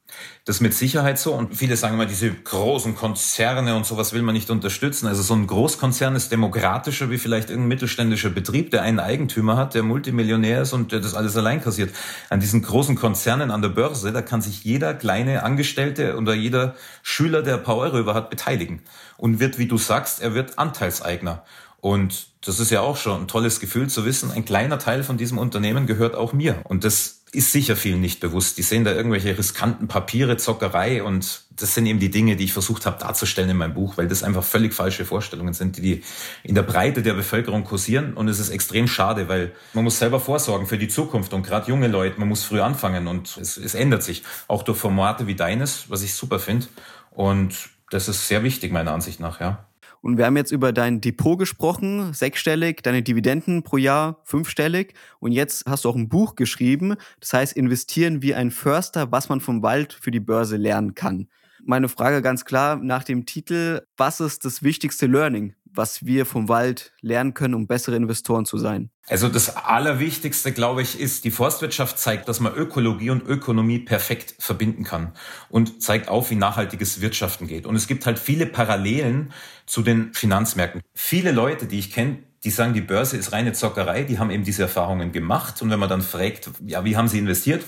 Das 0.46 0.58
ist 0.58 0.62
mit 0.62 0.74
Sicherheit 0.74 1.20
so. 1.20 1.34
Und 1.34 1.56
viele 1.56 1.78
sagen 1.78 1.94
immer, 1.94 2.06
diese 2.06 2.32
großen 2.32 2.96
Konzerne 2.96 3.76
und 3.76 3.86
sowas 3.86 4.14
will 4.14 4.22
man 4.22 4.34
nicht 4.34 4.50
unterstützen. 4.50 5.08
Also 5.08 5.22
so 5.22 5.34
ein 5.34 5.48
Großkonzern 5.48 6.16
ist 6.16 6.32
demokratischer 6.32 7.10
wie 7.10 7.18
vielleicht 7.18 7.50
irgendein 7.50 7.70
mittelständischer 7.70 8.30
Betrieb, 8.30 8.72
der 8.72 8.82
einen 8.82 9.00
Eigentümer 9.00 9.58
hat, 9.58 9.74
der 9.74 9.84
Multimillionär 9.84 10.64
ist 10.64 10.74
und 10.74 10.92
der 10.92 11.00
das 11.00 11.16
alles 11.16 11.38
allein 11.38 11.62
kassiert. 11.62 11.92
An 12.30 12.40
diesen 12.40 12.62
großen 12.62 12.96
Konzernen 12.96 13.52
an 13.52 13.62
der 13.62 13.70
Börse, 13.70 14.12
da 14.12 14.22
kann 14.22 14.42
sich 14.42 14.64
jeder 14.64 14.94
kleine 14.94 15.44
Angestellte 15.44 16.18
oder 16.18 16.34
jeder 16.34 16.76
Schüler, 17.04 17.42
der 17.42 17.56
ein 17.56 17.64
paar 17.64 17.82
hat, 18.14 18.30
beteiligen. 18.30 18.82
Und 19.18 19.40
wird, 19.40 19.58
wie 19.58 19.68
du 19.68 19.78
sagst, 19.78 20.22
er 20.22 20.34
wird 20.34 20.58
Anteilseigner. 20.58 21.44
Und 21.82 22.28
das 22.46 22.60
ist 22.60 22.72
ja 22.72 22.82
auch 22.82 22.96
schon 22.96 23.22
ein 23.22 23.28
tolles 23.28 23.60
Gefühl 23.60 23.90
zu 23.90 24.06
wissen, 24.06 24.32
ein 24.32 24.46
kleiner 24.46 24.80
Teil 24.80 25.04
von 25.04 25.18
diesem 25.18 25.40
Unternehmen 25.40 25.88
gehört 25.88 26.16
auch 26.16 26.32
mir. 26.32 26.62
Und 26.64 26.84
das 26.84 27.22
ist 27.34 27.52
sicher 27.52 27.76
vielen 27.76 28.02
nicht 28.02 28.20
bewusst. 28.20 28.58
Die 28.58 28.62
sehen 28.62 28.84
da 28.84 28.92
irgendwelche 28.92 29.38
riskanten 29.38 29.88
Papiere, 29.88 30.38
Zockerei 30.38 31.02
und 31.02 31.44
das 31.56 31.74
sind 31.74 31.86
eben 31.86 32.00
die 32.00 32.12
Dinge, 32.12 32.36
die 32.36 32.44
ich 32.44 32.54
versucht 32.54 32.86
habe 32.86 33.00
darzustellen 33.00 33.50
in 33.50 33.58
meinem 33.58 33.74
Buch, 33.74 33.98
weil 33.98 34.08
das 34.08 34.22
einfach 34.22 34.44
völlig 34.44 34.74
falsche 34.74 35.06
Vorstellungen 35.06 35.54
sind, 35.54 35.78
die 35.78 36.04
in 36.44 36.56
der 36.56 36.64
Breite 36.64 37.02
der 37.02 37.14
Bevölkerung 37.14 37.64
kursieren 37.64 38.16
und 38.16 38.28
es 38.28 38.40
ist 38.40 38.50
extrem 38.50 38.88
schade, 38.88 39.30
weil 39.30 39.54
man 39.74 39.86
muss 39.86 39.98
selber 39.98 40.20
vorsorgen 40.20 40.68
für 40.68 40.78
die 40.78 40.90
Zukunft 40.90 41.34
und 41.34 41.44
gerade 41.44 41.70
junge 41.70 41.88
Leute, 41.88 42.20
man 42.20 42.28
muss 42.28 42.44
früh 42.44 42.60
anfangen 42.60 43.08
und 43.08 43.38
es, 43.38 43.56
es 43.56 43.76
ändert 43.76 44.04
sich, 44.04 44.24
auch 44.48 44.64
durch 44.64 44.78
Formate 44.78 45.26
wie 45.26 45.36
deines, 45.36 45.90
was 45.90 46.04
ich 46.04 46.14
super 46.14 46.38
finde 46.40 46.68
und 47.12 47.70
das 47.92 48.10
ist 48.10 48.28
sehr 48.28 48.44
wichtig 48.44 48.72
meiner 48.74 48.92
Ansicht 48.92 49.20
nach, 49.20 49.40
ja. 49.40 49.66
Und 50.02 50.18
wir 50.18 50.26
haben 50.26 50.38
jetzt 50.38 50.52
über 50.52 50.74
dein 50.74 51.00
Depot 51.00 51.38
gesprochen, 51.38 52.14
sechsstellig, 52.14 52.82
deine 52.82 53.04
Dividenden 53.04 53.64
pro 53.64 53.78
Jahr 53.78 54.20
fünfstellig. 54.24 54.96
Und 55.20 55.32
jetzt 55.32 55.66
hast 55.68 55.86
du 55.86 55.90
auch 55.90 55.96
ein 55.96 56.10
Buch 56.10 56.36
geschrieben, 56.36 56.96
das 57.20 57.34
heißt 57.34 57.54
Investieren 57.54 58.22
wie 58.22 58.34
ein 58.34 58.50
Förster, 58.50 59.12
was 59.12 59.30
man 59.30 59.42
vom 59.42 59.62
Wald 59.62 59.94
für 59.94 60.12
die 60.12 60.20
Börse 60.20 60.58
lernen 60.58 60.96
kann. 60.96 61.28
Meine 61.64 61.90
Frage 61.90 62.24
ganz 62.24 62.46
klar 62.46 62.78
nach 62.78 63.04
dem 63.04 63.28
Titel, 63.28 63.82
was 63.96 64.20
ist 64.20 64.46
das 64.46 64.64
wichtigste 64.64 65.06
Learning, 65.06 65.54
was 65.74 66.06
wir 66.06 66.26
vom 66.26 66.50
Wald 66.50 66.94
lernen 67.02 67.34
können, 67.34 67.54
um 67.54 67.68
bessere 67.68 67.96
Investoren 67.96 68.46
zu 68.46 68.58
sein? 68.58 68.90
Also 69.08 69.28
das 69.28 69.56
Allerwichtigste, 69.56 70.52
glaube 70.52 70.82
ich, 70.82 71.00
ist, 71.00 71.24
die 71.24 71.32
Forstwirtschaft 71.32 71.98
zeigt, 71.98 72.28
dass 72.28 72.40
man 72.40 72.54
Ökologie 72.54 73.10
und 73.10 73.24
Ökonomie 73.24 73.80
perfekt 73.80 74.36
verbinden 74.40 74.84
kann 74.84 75.14
und 75.50 75.82
zeigt 75.82 76.08
auf, 76.08 76.30
wie 76.30 76.36
nachhaltiges 76.36 77.02
Wirtschaften 77.02 77.48
geht. 77.48 77.66
Und 77.66 77.76
es 77.76 77.88
gibt 77.88 78.06
halt 78.06 78.20
viele 78.20 78.46
Parallelen 78.46 79.34
zu 79.66 79.82
den 79.82 80.14
Finanzmärkten. 80.14 80.82
Viele 80.94 81.32
Leute, 81.32 81.66
die 81.66 81.80
ich 81.80 81.92
kenne, 81.92 82.20
die 82.44 82.50
sagen, 82.50 82.74
die 82.74 82.82
Börse 82.82 83.18
ist 83.18 83.34
reine 83.34 83.54
Zockerei, 83.54 84.04
die 84.04 84.18
haben 84.18 84.32
eben 84.32 84.44
diese 84.44 84.64
Erfahrungen 84.64 85.12
gemacht. 85.12 85.62
Und 85.62 85.70
wenn 85.70 85.80
man 85.80 85.90
dann 85.90 86.02
fragt, 86.02 86.50
ja, 86.66 86.84
wie 86.84 86.98
haben 86.98 87.08
sie 87.08 87.20
investiert? 87.20 87.64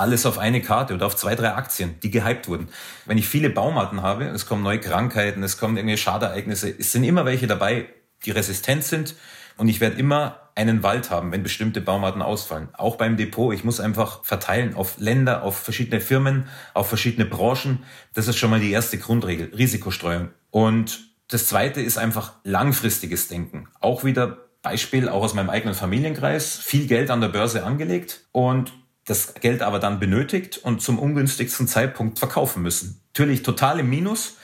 Alles 0.00 0.26
auf 0.26 0.38
eine 0.38 0.60
Karte 0.60 0.94
oder 0.94 1.06
auf 1.06 1.14
zwei, 1.14 1.34
drei 1.34 1.52
Aktien, 1.52 1.94
die 2.02 2.10
gehypt 2.10 2.48
wurden. 2.48 2.68
Wenn 3.06 3.18
ich 3.18 3.28
viele 3.28 3.50
Baumarten 3.50 4.02
habe, 4.02 4.24
es 4.24 4.46
kommen 4.46 4.62
neue 4.62 4.80
Krankheiten, 4.80 5.42
es 5.42 5.58
kommen 5.58 5.76
irgendwelche 5.76 6.02
Schadereignisse, 6.02 6.74
es 6.76 6.92
sind 6.92 7.04
immer 7.04 7.24
welche 7.24 7.46
dabei, 7.46 7.86
die 8.24 8.30
resistent 8.30 8.82
sind 8.84 9.14
und 9.56 9.68
ich 9.68 9.80
werde 9.80 9.98
immer 9.98 10.40
einen 10.54 10.82
Wald 10.82 11.10
haben, 11.10 11.32
wenn 11.32 11.42
bestimmte 11.42 11.80
Baumarten 11.80 12.22
ausfallen. 12.22 12.68
Auch 12.72 12.96
beim 12.96 13.16
Depot. 13.16 13.54
Ich 13.54 13.62
muss 13.64 13.80
einfach 13.80 14.24
verteilen 14.24 14.74
auf 14.74 14.98
Länder, 14.98 15.42
auf 15.42 15.56
verschiedene 15.56 16.00
Firmen, 16.00 16.46
auf 16.74 16.88
verschiedene 16.88 17.24
Branchen. 17.24 17.84
Das 18.14 18.26
ist 18.26 18.36
schon 18.36 18.50
mal 18.50 18.60
die 18.60 18.72
erste 18.72 18.98
Grundregel. 18.98 19.52
Risikostreuung. 19.54 20.30
Und 20.50 21.00
das 21.28 21.46
zweite 21.46 21.80
ist 21.80 21.98
einfach 21.98 22.32
langfristiges 22.42 23.28
Denken. 23.28 23.68
Auch 23.80 24.04
wieder 24.04 24.38
Beispiel 24.62 25.08
auch 25.08 25.22
aus 25.22 25.34
meinem 25.34 25.50
eigenen 25.50 25.74
Familienkreis, 25.74 26.56
viel 26.56 26.86
Geld 26.86 27.10
an 27.10 27.20
der 27.20 27.28
Börse 27.28 27.64
angelegt 27.64 28.26
und 28.32 28.72
das 29.06 29.34
Geld 29.34 29.62
aber 29.62 29.78
dann 29.78 29.98
benötigt 29.98 30.58
und 30.58 30.82
zum 30.82 30.98
ungünstigsten 30.98 31.66
Zeitpunkt 31.66 32.18
verkaufen 32.18 32.62
müssen. 32.62 33.00
Natürlich 33.12 33.42
total 33.42 33.80
im 33.80 33.90
Minus, 33.90 34.36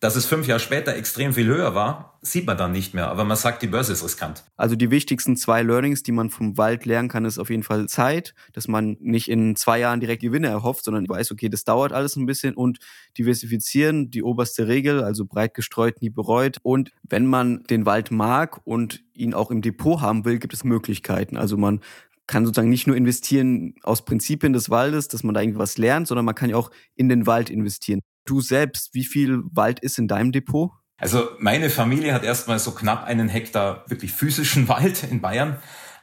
dass 0.00 0.14
es 0.14 0.26
fünf 0.26 0.46
Jahre 0.46 0.60
später 0.60 0.94
extrem 0.94 1.32
viel 1.32 1.46
höher 1.46 1.74
war, 1.74 2.18
sieht 2.22 2.46
man 2.46 2.56
dann 2.56 2.70
nicht 2.70 2.94
mehr. 2.94 3.08
Aber 3.08 3.24
man 3.24 3.36
sagt, 3.36 3.62
die 3.62 3.66
Börse 3.66 3.92
ist 3.92 4.04
riskant. 4.04 4.44
Also 4.56 4.76
die 4.76 4.92
wichtigsten 4.92 5.36
zwei 5.36 5.62
Learnings, 5.62 6.04
die 6.04 6.12
man 6.12 6.30
vom 6.30 6.56
Wald 6.56 6.86
lernen 6.86 7.08
kann, 7.08 7.24
ist 7.24 7.38
auf 7.38 7.50
jeden 7.50 7.64
Fall 7.64 7.88
Zeit, 7.88 8.32
dass 8.52 8.68
man 8.68 8.96
nicht 9.00 9.28
in 9.28 9.56
zwei 9.56 9.80
Jahren 9.80 9.98
direkt 9.98 10.22
Gewinne 10.22 10.46
erhofft, 10.46 10.84
sondern 10.84 11.08
weiß, 11.08 11.32
okay, 11.32 11.48
das 11.48 11.64
dauert 11.64 11.92
alles 11.92 12.14
ein 12.14 12.26
bisschen 12.26 12.54
und 12.54 12.78
diversifizieren, 13.16 14.10
die 14.10 14.22
oberste 14.22 14.68
Regel, 14.68 15.02
also 15.02 15.24
breit 15.24 15.54
gestreut, 15.54 16.00
nie 16.00 16.10
bereut. 16.10 16.58
Und 16.62 16.92
wenn 17.02 17.26
man 17.26 17.64
den 17.64 17.84
Wald 17.84 18.12
mag 18.12 18.60
und 18.64 19.02
ihn 19.14 19.34
auch 19.34 19.50
im 19.50 19.62
Depot 19.62 20.00
haben 20.00 20.24
will, 20.24 20.38
gibt 20.38 20.54
es 20.54 20.62
Möglichkeiten. 20.62 21.36
Also 21.36 21.56
man 21.56 21.80
kann 22.28 22.44
sozusagen 22.44 22.68
nicht 22.68 22.86
nur 22.86 22.96
investieren 22.96 23.74
aus 23.82 24.04
Prinzipien 24.04 24.52
des 24.52 24.70
Waldes, 24.70 25.08
dass 25.08 25.24
man 25.24 25.34
da 25.34 25.40
irgendwas 25.40 25.78
lernt, 25.78 26.06
sondern 26.06 26.24
man 26.24 26.36
kann 26.36 26.50
ja 26.50 26.56
auch 26.56 26.70
in 26.94 27.08
den 27.08 27.26
Wald 27.26 27.50
investieren. 27.50 28.00
Du 28.26 28.40
selbst, 28.40 28.94
wie 28.94 29.04
viel 29.04 29.40
Wald 29.50 29.80
ist 29.80 29.98
in 29.98 30.06
deinem 30.06 30.30
Depot? 30.30 30.70
Also 30.98 31.28
meine 31.38 31.70
Familie 31.70 32.12
hat 32.12 32.24
erstmal 32.24 32.58
so 32.58 32.72
knapp 32.72 33.04
einen 33.04 33.28
Hektar 33.28 33.84
wirklich 33.88 34.12
physischen 34.12 34.68
Wald 34.68 35.04
in 35.10 35.20
Bayern. 35.20 35.56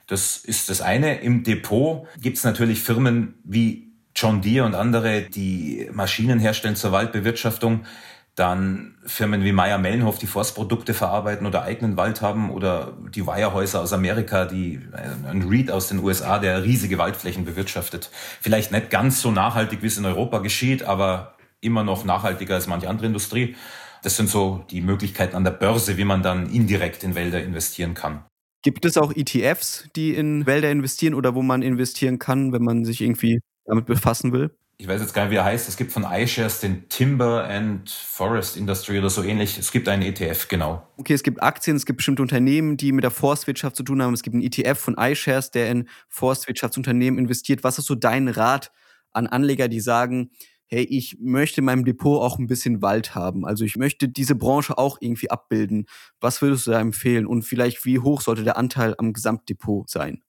Das 0.07 0.37
ist 0.37 0.69
das 0.69 0.81
eine. 0.81 1.21
Im 1.21 1.43
Depot 1.43 2.07
gibt 2.19 2.37
es 2.37 2.43
natürlich 2.43 2.81
Firmen 2.81 3.35
wie 3.43 3.93
John 4.15 4.41
Deere 4.41 4.65
und 4.65 4.75
andere, 4.75 5.23
die 5.23 5.89
Maschinen 5.91 6.39
herstellen 6.39 6.75
zur 6.75 6.91
Waldbewirtschaftung. 6.91 7.85
Dann 8.35 8.95
Firmen 9.05 9.45
wie 9.45 9.53
Meyer 9.53 9.77
Mellenhof, 9.77 10.17
die 10.17 10.27
Forstprodukte 10.27 10.93
verarbeiten 10.93 11.47
oder 11.47 11.63
eigenen 11.63 11.95
Wald 11.95 12.21
haben 12.21 12.51
oder 12.51 12.91
die 13.13 13.25
Wirehäuser 13.25 13.81
aus 13.81 13.93
Amerika, 13.93 14.43
die 14.45 14.75
äh, 14.75 15.29
ein 15.29 15.43
Reed 15.43 15.71
aus 15.71 15.87
den 15.87 15.99
USA, 15.99 16.37
der 16.39 16.63
riesige 16.63 16.97
Waldflächen 16.97 17.45
bewirtschaftet. 17.45 18.09
Vielleicht 18.41 18.73
nicht 18.73 18.89
ganz 18.89 19.21
so 19.21 19.31
nachhaltig, 19.31 19.81
wie 19.81 19.87
es 19.87 19.97
in 19.97 20.05
Europa 20.05 20.39
geschieht, 20.39 20.83
aber 20.83 21.35
immer 21.61 21.83
noch 21.83 22.03
nachhaltiger 22.03 22.55
als 22.55 22.67
manche 22.67 22.89
andere 22.89 23.07
Industrie. 23.07 23.55
Das 24.03 24.17
sind 24.17 24.29
so 24.29 24.65
die 24.69 24.81
Möglichkeiten 24.81 25.35
an 25.35 25.43
der 25.43 25.51
Börse, 25.51 25.97
wie 25.97 26.03
man 26.03 26.21
dann 26.21 26.49
indirekt 26.49 27.03
in 27.03 27.15
Wälder 27.15 27.41
investieren 27.41 27.93
kann. 27.93 28.25
Gibt 28.63 28.83
es 28.83 28.97
auch 28.97 29.13
ETFs, 29.15 29.87
die 29.95 30.13
in 30.13 30.45
Wälder 30.45 30.71
investieren 30.71 31.13
oder 31.13 31.35
wo 31.35 31.41
man 31.41 31.61
investieren 31.61 32.19
kann, 32.19 32.51
wenn 32.51 32.63
man 32.63 32.83
sich 32.83 33.01
irgendwie 33.01 33.39
damit 33.65 33.85
befassen 33.85 34.33
will? 34.33 34.51
Ich 34.77 34.87
weiß 34.87 34.99
jetzt 34.99 35.13
gar 35.13 35.23
nicht, 35.23 35.31
wie 35.31 35.37
er 35.37 35.45
heißt. 35.45 35.69
Es 35.69 35.77
gibt 35.77 35.93
von 35.93 36.03
iShares 36.03 36.59
den 36.59 36.89
Timber 36.89 37.47
and 37.47 37.89
Forest 37.89 38.57
Industry 38.57 38.99
oder 38.99 39.09
so 39.09 39.23
ähnlich. 39.23 39.57
Es 39.57 39.71
gibt 39.71 39.87
einen 39.87 40.01
ETF, 40.01 40.49
genau. 40.49 40.85
Okay, 40.97 41.13
es 41.13 41.23
gibt 41.23 41.41
Aktien, 41.41 41.77
es 41.77 41.85
gibt 41.85 41.97
bestimmte 41.97 42.21
Unternehmen, 42.21 42.75
die 42.75 42.91
mit 42.91 43.03
der 43.03 43.11
Forstwirtschaft 43.11 43.77
zu 43.77 43.83
tun 43.83 44.01
haben. 44.01 44.13
Es 44.13 44.21
gibt 44.21 44.33
einen 44.33 44.43
ETF 44.43 44.77
von 44.77 44.95
iShares, 44.97 45.51
der 45.51 45.69
in 45.69 45.87
Forstwirtschaftsunternehmen 46.09 47.17
investiert. 47.17 47.63
Was 47.63 47.77
ist 47.77 47.85
so 47.85 47.95
dein 47.95 48.27
Rat 48.27 48.71
an 49.13 49.27
Anleger, 49.27 49.69
die 49.69 49.79
sagen, 49.79 50.31
hey, 50.67 50.83
ich 50.83 51.17
möchte 51.21 51.61
in 51.61 51.65
meinem 51.65 51.85
Depot 51.85 52.21
auch 52.21 52.37
ein 52.37 52.47
bisschen 52.47 52.81
Wald 52.81 53.15
haben. 53.15 53.45
Also 53.45 53.63
ich 53.63 53.77
möchte 53.77 54.09
diese 54.09 54.35
Branche 54.35 54.77
auch 54.77 54.97
irgendwie 54.99 55.29
abbilden. 55.29 55.85
Was 56.19 56.41
würdest 56.41 56.67
du 56.67 56.71
da 56.71 56.81
empfehlen? 56.81 57.27
Und 57.27 57.43
vielleicht, 57.43 57.85
wie 57.85 57.99
hoch 57.99 58.19
sollte 58.19 58.43
der 58.43 58.57
Anteil 58.57 58.95
am 58.97 59.13
Gesamtdepot 59.13 59.89
sein? 59.89 60.24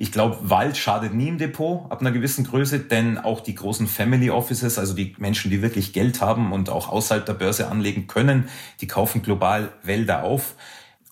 Ich 0.00 0.12
glaube, 0.12 0.38
Wald 0.42 0.76
schadet 0.76 1.12
nie 1.12 1.26
im 1.26 1.38
Depot 1.38 1.90
ab 1.90 2.00
einer 2.00 2.12
gewissen 2.12 2.44
Größe, 2.44 2.78
denn 2.78 3.18
auch 3.18 3.40
die 3.40 3.56
großen 3.56 3.88
Family 3.88 4.30
Offices, 4.30 4.78
also 4.78 4.94
die 4.94 5.16
Menschen, 5.18 5.50
die 5.50 5.60
wirklich 5.60 5.92
Geld 5.92 6.20
haben 6.20 6.52
und 6.52 6.70
auch 6.70 6.88
außerhalb 6.88 7.26
der 7.26 7.34
Börse 7.34 7.68
anlegen 7.68 8.06
können, 8.06 8.48
die 8.80 8.86
kaufen 8.86 9.22
global 9.22 9.72
Wälder 9.82 10.22
auf. 10.22 10.54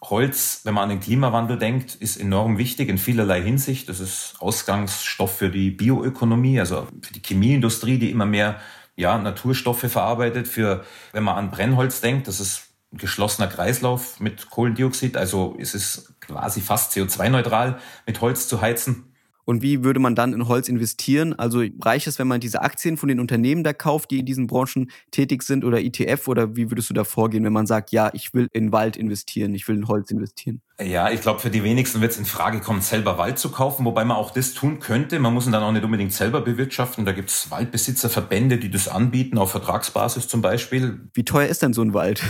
Holz, 0.01 0.61
wenn 0.63 0.75
man 0.75 0.85
an 0.85 0.91
den 0.91 1.01
Klimawandel 1.01 1.59
denkt, 1.59 1.97
ist 1.97 2.17
enorm 2.17 2.59
wichtig 2.59 2.89
in 2.89 2.99
vielerlei 2.99 3.43
Hinsicht. 3.43 3.89
Das 3.89 3.99
ist 3.99 4.37
Ausgangsstoff 4.39 5.37
für 5.37 5.51
die 5.51 5.73
Bioökonomie, 5.73 6.61
also 6.61 6.87
für 7.03 7.13
die 7.13 7.23
Chemieindustrie, 7.23 7.99
die 7.99 8.13
immer 8.13 8.27
mehr 8.27 8.61
ja, 8.95 9.19
Naturstoffe 9.19 9.91
verarbeitet. 9.91 10.47
Für, 10.47 10.85
wenn 11.11 11.25
man 11.25 11.37
an 11.37 11.51
Brennholz 11.51 12.01
denkt, 12.03 12.29
das 12.29 12.39
ist 12.39 12.66
geschlossener 12.93 13.49
Kreislauf 13.49 14.21
mit 14.21 14.51
Kohlendioxid, 14.51 15.17
also 15.17 15.55
ist 15.59 15.75
es 15.75 16.15
quasi 16.21 16.61
fast 16.61 16.93
CO2-neutral 16.93 17.79
mit 18.07 18.21
Holz 18.21 18.49
zu 18.49 18.61
heizen. 18.61 19.13
Und 19.47 19.63
wie 19.63 19.85
würde 19.85 20.01
man 20.01 20.17
dann 20.17 20.33
in 20.33 20.49
Holz 20.49 20.69
investieren? 20.69 21.33
Also 21.33 21.63
reicht 21.81 22.09
es, 22.09 22.19
wenn 22.19 22.27
man 22.27 22.41
diese 22.41 22.63
Aktien 22.63 22.97
von 22.97 23.09
den 23.09 23.21
Unternehmen 23.21 23.63
da 23.63 23.73
kauft, 23.73 24.11
die 24.11 24.19
in 24.19 24.27
diesen 24.27 24.49
Branchen 24.49 24.91
tätig 25.13 25.45
sind 25.45 25.65
oder 25.65 25.81
ETF? 25.81 26.27
Oder 26.27 26.57
wie 26.57 26.69
würdest 26.69 26.91
du 26.91 26.95
da 26.95 27.05
vorgehen, 27.05 27.45
wenn 27.45 27.53
man 27.53 27.65
sagt, 27.65 27.93
ja, 27.93 28.11
ich 28.13 28.35
will 28.35 28.49
in 28.53 28.73
Wald 28.73 28.97
investieren, 28.97 29.55
ich 29.55 29.69
will 29.69 29.77
in 29.77 29.87
Holz 29.87 30.11
investieren? 30.11 30.63
Ja, 30.83 31.13
ich 31.13 31.21
glaube, 31.21 31.39
für 31.39 31.51
die 31.51 31.63
wenigsten 31.63 32.01
wird 32.01 32.11
es 32.11 32.19
in 32.19 32.25
Frage 32.25 32.59
kommen, 32.59 32.81
selber 32.81 33.19
Wald 33.19 33.39
zu 33.39 33.51
kaufen, 33.51 33.85
wobei 33.85 34.05
man 34.05 34.17
auch 34.17 34.33
das 34.33 34.53
tun 34.53 34.81
könnte. 34.81 35.21
Man 35.21 35.33
muss 35.33 35.47
ihn 35.47 35.53
dann 35.53 35.63
auch 35.63 35.71
nicht 35.71 35.85
unbedingt 35.85 36.13
selber 36.13 36.41
bewirtschaften. 36.41 37.05
Da 37.05 37.13
gibt 37.13 37.31
es 37.31 37.49
Waldbesitzerverbände, 37.49 38.59
die 38.59 38.71
das 38.73 38.89
anbieten, 38.89 39.39
auf 39.39 39.53
Vertragsbasis 39.53 40.27
zum 40.27 40.43
Beispiel. 40.43 41.09
Wie 41.15 41.25
teuer 41.25 41.47
ist 41.47 41.63
denn 41.63 41.73
so 41.73 41.83
ein 41.83 41.95
Wald? 41.95 42.21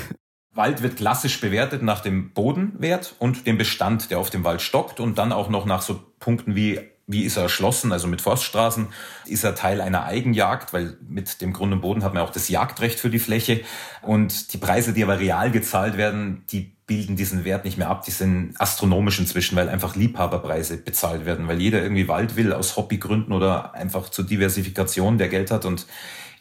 Wald 0.57 0.83
wird 0.83 0.97
klassisch 0.97 1.41
bewertet 1.41 1.83
nach 1.83 2.01
dem 2.01 2.33
Bodenwert 2.33 3.15
und 3.19 3.47
dem 3.47 3.59
Bestand, 3.59 4.11
der 4.11 4.19
auf 4.19 4.31
dem 4.31 4.45
Wald 4.45 4.63
stockt 4.63 5.01
und 5.01 5.19
dann 5.19 5.33
auch 5.33 5.49
noch 5.49 5.67
nach 5.67 5.83
so 5.83 6.01
Punkten 6.19 6.55
wie 6.57 6.81
wie 7.09 7.23
ist 7.23 7.37
er 7.37 7.45
erschlossen, 7.45 7.93
also 7.93 8.09
mit 8.09 8.21
Forststraßen? 8.21 8.89
Ist 9.27 9.45
er 9.45 9.55
Teil 9.55 9.81
einer 9.81 10.05
Eigenjagd? 10.05 10.73
Weil 10.73 10.97
mit 11.09 11.41
dem 11.41 11.53
Grund 11.53 11.73
und 11.73 11.81
Boden 11.81 12.03
hat 12.03 12.15
man 12.15 12.23
auch 12.23 12.31
das 12.31 12.49
Jagdrecht 12.49 12.99
für 12.99 13.11
die 13.11 13.21
Fläche. 13.21 13.61
Und 14.03 14.53
die 14.53 14.59
Preise, 14.59 14.93
die 14.93 15.05
aber 15.05 15.21
real 15.21 15.53
gezahlt 15.53 15.97
werden, 15.97 16.43
die 16.51 16.73
bilden 16.87 17.17
diesen 17.17 17.45
Wert 17.45 17.65
nicht 17.65 17.79
mehr 17.79 17.89
ab. 17.89 18.05
Die 18.05 18.11
sind 18.11 18.55
astronomisch 18.59 19.21
inzwischen, 19.21 19.57
weil 19.57 19.69
einfach 19.69 19.95
Liebhaberpreise 19.95 20.79
bezahlt 20.79 21.27
werden, 21.27 21.47
weil 21.47 21.61
jeder 21.61 21.81
irgendwie 21.81 22.09
Wald 22.09 22.35
will 22.35 22.53
aus 22.53 22.77
Hobbygründen 22.77 23.33
oder 23.33 23.75
einfach 23.75 24.09
zur 24.09 24.27
Diversifikation, 24.27 25.17
der 25.17 25.29
Geld 25.29 25.53
hat. 25.53 25.65
Und 25.65 25.87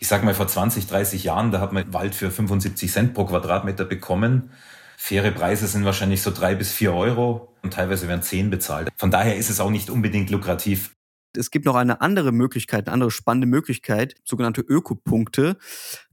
ich 0.05 0.09
sage 0.09 0.23
mal, 0.23 0.35
vor 0.35 0.47
20, 0.47 0.85
30 0.85 1.23
Jahren, 1.23 1.49
da 1.49 1.59
hat 1.59 1.73
man 1.73 1.91
Wald 1.91 2.13
für 2.13 2.29
75 2.29 2.91
Cent 2.91 3.15
pro 3.15 3.25
Quadratmeter 3.25 3.85
bekommen. 3.85 4.51
Faire 4.97 5.31
Preise 5.31 5.65
sind 5.65 5.83
wahrscheinlich 5.83 6.21
so 6.21 6.29
drei 6.29 6.53
bis 6.53 6.71
vier 6.71 6.93
Euro 6.93 7.55
und 7.63 7.73
teilweise 7.73 8.07
werden 8.07 8.21
zehn 8.21 8.51
bezahlt. 8.51 8.89
Von 8.97 9.09
daher 9.09 9.35
ist 9.35 9.49
es 9.49 9.59
auch 9.59 9.71
nicht 9.71 9.89
unbedingt 9.89 10.29
lukrativ. 10.29 10.93
Es 11.35 11.49
gibt 11.49 11.65
noch 11.65 11.73
eine 11.73 12.01
andere 12.01 12.31
Möglichkeit, 12.31 12.85
eine 12.85 12.93
andere 12.93 13.09
spannende 13.09 13.47
Möglichkeit, 13.47 14.13
sogenannte 14.23 14.61
Ökopunkte. 14.61 15.57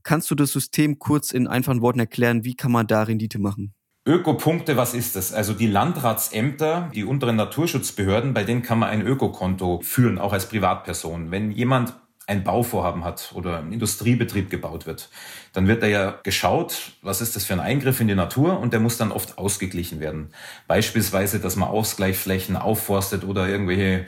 Kannst 0.01 0.31
du 0.31 0.33
das 0.33 0.51
System 0.51 0.97
kurz 0.97 1.29
in 1.29 1.45
einfachen 1.45 1.83
Worten 1.83 1.99
erklären? 1.99 2.43
Wie 2.43 2.55
kann 2.55 2.71
man 2.71 2.87
da 2.87 3.03
Rendite 3.03 3.37
machen? 3.37 3.75
Ökopunkte, 4.07 4.75
was 4.75 4.95
ist 4.95 5.15
das? 5.15 5.33
Also 5.33 5.53
die 5.53 5.67
Landratsämter, 5.67 6.89
die 6.95 7.03
unteren 7.03 7.35
Naturschutzbehörden, 7.35 8.33
bei 8.33 8.43
denen 8.43 8.63
kann 8.63 8.79
man 8.79 8.89
ein 8.89 9.05
Ökokonto 9.05 9.81
führen, 9.83 10.17
auch 10.17 10.33
als 10.33 10.49
Privatperson. 10.49 11.29
Wenn 11.29 11.51
jemand 11.51 11.93
ein 12.25 12.43
Bauvorhaben 12.43 13.03
hat 13.03 13.31
oder 13.35 13.59
ein 13.59 13.73
Industriebetrieb 13.73 14.49
gebaut 14.49 14.85
wird, 14.85 15.09
dann 15.51 15.67
wird 15.67 15.83
da 15.83 15.87
ja 15.87 16.19
geschaut, 16.23 16.93
was 17.01 17.21
ist 17.21 17.35
das 17.35 17.45
für 17.45 17.53
ein 17.53 17.59
Eingriff 17.59 17.99
in 17.99 18.07
die 18.07 18.15
Natur 18.15 18.59
und 18.59 18.73
der 18.73 18.79
muss 18.79 18.97
dann 18.97 19.11
oft 19.11 19.37
ausgeglichen 19.37 19.99
werden. 19.99 20.29
Beispielsweise, 20.67 21.39
dass 21.39 21.55
man 21.55 21.69
Ausgleichsflächen 21.69 22.55
aufforstet 22.55 23.23
oder 23.23 23.47
irgendwelche 23.47 24.05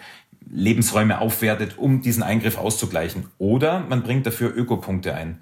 Lebensräume 0.49 1.19
aufwertet, 1.19 1.77
um 1.77 2.01
diesen 2.01 2.23
Eingriff 2.23 2.57
auszugleichen. 2.57 3.27
Oder 3.37 3.81
man 3.81 4.03
bringt 4.03 4.25
dafür 4.25 4.55
Ökopunkte 4.55 5.13
ein. 5.13 5.41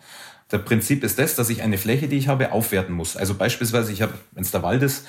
Der 0.51 0.59
Prinzip 0.59 1.03
ist 1.03 1.19
das, 1.19 1.35
dass 1.35 1.49
ich 1.49 1.61
eine 1.61 1.77
Fläche, 1.77 2.07
die 2.07 2.17
ich 2.17 2.27
habe, 2.27 2.51
aufwerten 2.51 2.95
muss. 2.95 3.17
Also 3.17 3.35
beispielsweise, 3.35 3.91
ich 3.91 4.01
habe, 4.01 4.13
wenn 4.31 4.43
es 4.43 4.51
der 4.51 4.63
Wald 4.63 4.83
ist, 4.83 5.05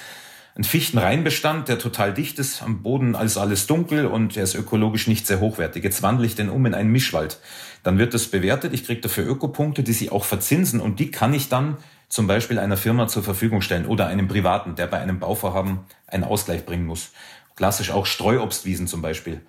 ein 0.56 0.64
Fichtenreinbestand, 0.64 1.68
der 1.68 1.80
total 1.80 2.14
dicht 2.14 2.38
ist, 2.38 2.62
am 2.62 2.82
Boden 2.82 3.16
ist 3.16 3.36
alles 3.36 3.66
dunkel 3.66 4.06
und 4.06 4.36
der 4.36 4.44
ist 4.44 4.54
ökologisch 4.54 5.08
nicht 5.08 5.26
sehr 5.26 5.40
hochwertig. 5.40 5.82
Jetzt 5.82 6.02
wandle 6.02 6.26
ich 6.26 6.36
den 6.36 6.48
um 6.48 6.64
in 6.64 6.74
einen 6.74 6.92
Mischwald. 6.92 7.40
Dann 7.82 7.98
wird 7.98 8.14
das 8.14 8.28
bewertet, 8.28 8.72
ich 8.72 8.84
kriege 8.84 9.00
dafür 9.00 9.26
Ökopunkte, 9.26 9.82
die 9.82 9.92
sich 9.92 10.12
auch 10.12 10.24
verzinsen 10.24 10.80
und 10.80 11.00
die 11.00 11.10
kann 11.10 11.34
ich 11.34 11.48
dann 11.48 11.76
zum 12.08 12.28
Beispiel 12.28 12.60
einer 12.60 12.76
Firma 12.76 13.08
zur 13.08 13.24
Verfügung 13.24 13.62
stellen 13.62 13.86
oder 13.86 14.06
einem 14.06 14.28
Privaten, 14.28 14.76
der 14.76 14.86
bei 14.86 15.00
einem 15.00 15.18
Bauvorhaben 15.18 15.80
einen 16.06 16.22
Ausgleich 16.22 16.64
bringen 16.64 16.86
muss. 16.86 17.10
Klassisch 17.56 17.90
auch 17.90 18.06
Streuobstwiesen 18.06 18.86
zum 18.86 19.02
Beispiel. 19.02 19.40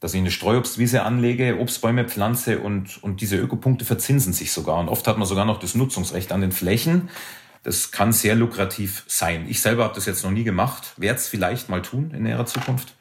Dass 0.00 0.14
ich 0.14 0.20
eine 0.20 0.30
Streuobstwiese 0.30 1.02
anlege, 1.02 1.58
Obstbäume 1.60 2.06
pflanze 2.06 2.60
und, 2.60 3.02
und 3.02 3.20
diese 3.20 3.36
Ökopunkte 3.36 3.84
verzinsen 3.84 4.32
sich 4.32 4.52
sogar. 4.52 4.78
Und 4.78 4.88
oft 4.88 5.06
hat 5.06 5.18
man 5.18 5.28
sogar 5.28 5.44
noch 5.44 5.58
das 5.58 5.74
Nutzungsrecht 5.74 6.32
an 6.32 6.40
den 6.40 6.52
Flächen, 6.52 7.10
das 7.64 7.90
kann 7.90 8.12
sehr 8.12 8.34
lukrativ 8.34 9.04
sein. 9.08 9.46
Ich 9.48 9.60
selber 9.60 9.84
habe 9.84 9.94
das 9.94 10.06
jetzt 10.06 10.22
noch 10.22 10.30
nie 10.30 10.44
gemacht, 10.44 10.94
werde 10.96 11.18
es 11.18 11.28
vielleicht 11.28 11.68
mal 11.68 11.82
tun 11.82 12.12
in 12.12 12.22
näherer 12.22 12.46
Zukunft. 12.46 12.94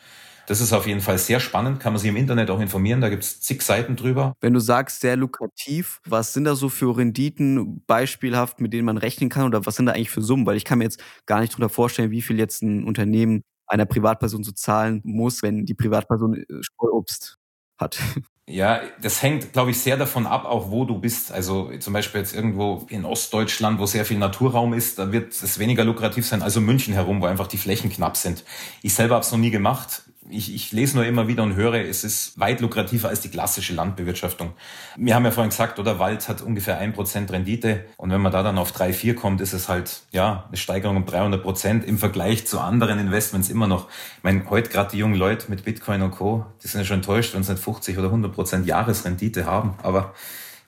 Das 0.47 0.59
ist 0.59 0.73
auf 0.73 0.87
jeden 0.87 0.99
Fall 0.99 1.17
sehr 1.17 1.39
spannend, 1.39 1.79
kann 1.79 1.93
man 1.93 1.99
sich 2.01 2.09
im 2.09 2.17
Internet 2.17 2.49
auch 2.49 2.59
informieren, 2.59 2.99
da 2.99 3.07
gibt 3.09 3.23
es 3.23 3.39
zig 3.39 3.61
Seiten 3.61 3.95
drüber. 3.95 4.33
Wenn 4.41 4.53
du 4.53 4.59
sagst, 4.59 4.99
sehr 4.99 5.15
lukrativ, 5.15 6.01
was 6.05 6.33
sind 6.33 6.43
da 6.43 6.55
so 6.55 6.67
für 6.67 6.97
Renditen 6.97 7.81
beispielhaft, 7.85 8.59
mit 8.59 8.73
denen 8.73 8.85
man 8.85 8.97
rechnen 8.97 9.29
kann 9.29 9.45
oder 9.45 9.65
was 9.65 9.75
sind 9.75 9.85
da 9.85 9.93
eigentlich 9.93 10.09
für 10.09 10.21
Summen? 10.21 10.45
Weil 10.45 10.57
ich 10.57 10.65
kann 10.65 10.79
mir 10.79 10.83
jetzt 10.85 11.01
gar 11.25 11.39
nicht 11.39 11.53
darunter 11.53 11.69
vorstellen, 11.69 12.11
wie 12.11 12.21
viel 12.21 12.39
jetzt 12.39 12.61
ein 12.61 12.83
Unternehmen 12.83 13.43
einer 13.67 13.85
Privatperson 13.85 14.43
so 14.43 14.51
zahlen 14.51 15.01
muss, 15.05 15.43
wenn 15.43 15.65
die 15.65 15.75
Privatperson 15.75 16.35
äh, 16.35 16.45
Streuobst 16.61 17.37
hat. 17.77 17.97
Ja, 18.45 18.81
das 19.01 19.21
hängt, 19.21 19.53
glaube 19.53 19.71
ich, 19.71 19.79
sehr 19.79 19.95
davon 19.95 20.27
ab, 20.27 20.43
auch 20.43 20.69
wo 20.69 20.83
du 20.83 20.99
bist. 20.99 21.31
Also 21.31 21.71
zum 21.79 21.93
Beispiel 21.93 22.19
jetzt 22.19 22.35
irgendwo 22.35 22.85
in 22.89 23.05
Ostdeutschland, 23.05 23.79
wo 23.79 23.85
sehr 23.85 24.03
viel 24.03 24.17
Naturraum 24.17 24.73
ist, 24.73 24.99
da 24.99 25.13
wird 25.13 25.31
es 25.31 25.59
weniger 25.59 25.85
lukrativ 25.85 26.27
sein, 26.27 26.41
also 26.41 26.59
München 26.59 26.93
herum, 26.93 27.21
wo 27.21 27.25
einfach 27.25 27.47
die 27.47 27.57
Flächen 27.57 27.89
knapp 27.89 28.17
sind. 28.17 28.43
Ich 28.81 28.95
selber 28.95 29.15
habe 29.15 29.23
es 29.23 29.31
noch 29.31 29.39
nie 29.39 29.51
gemacht 29.51 30.03
ich, 30.29 30.53
ich 30.53 30.71
lese 30.71 30.95
nur 30.95 31.05
immer 31.05 31.27
wieder 31.27 31.43
und 31.43 31.55
höre, 31.55 31.75
es 31.75 32.03
ist 32.03 32.39
weit 32.39 32.61
lukrativer 32.61 33.09
als 33.09 33.21
die 33.21 33.29
klassische 33.29 33.73
Landbewirtschaftung. 33.73 34.53
Wir 34.97 35.15
haben 35.15 35.25
ja 35.25 35.31
vorhin 35.31 35.49
gesagt, 35.49 35.79
oder 35.79 35.99
Wald 35.99 36.27
hat 36.29 36.41
ungefähr 36.41 36.77
ein 36.77 36.93
Prozent 36.93 37.31
Rendite. 37.31 37.85
Und 37.97 38.11
wenn 38.11 38.21
man 38.21 38.31
da 38.31 38.43
dann 38.43 38.57
auf 38.57 38.71
drei, 38.71 38.93
vier 38.93 39.15
kommt, 39.15 39.41
ist 39.41 39.53
es 39.53 39.69
halt, 39.69 40.01
ja, 40.11 40.45
eine 40.47 40.57
Steigerung 40.57 40.97
um 40.97 41.05
300 41.05 41.41
Prozent 41.41 41.85
im 41.85 41.97
Vergleich 41.97 42.47
zu 42.47 42.59
anderen 42.59 42.99
Investments 42.99 43.49
immer 43.49 43.67
noch. 43.67 43.89
Ich 44.17 44.23
meine, 44.23 44.49
heute 44.49 44.69
gerade 44.69 44.91
die 44.91 44.97
jungen 44.97 45.15
Leute 45.15 45.49
mit 45.49 45.65
Bitcoin 45.65 46.01
und 46.01 46.11
Co., 46.11 46.45
die 46.63 46.67
sind 46.67 46.81
ja 46.81 46.85
schon 46.85 46.97
enttäuscht, 46.97 47.33
wenn 47.33 47.43
sie 47.43 47.53
nicht 47.53 47.63
50 47.63 47.97
oder 47.97 48.07
100 48.07 48.33
Prozent 48.33 48.65
Jahresrendite 48.65 49.45
haben. 49.45 49.75
Aber 49.83 50.13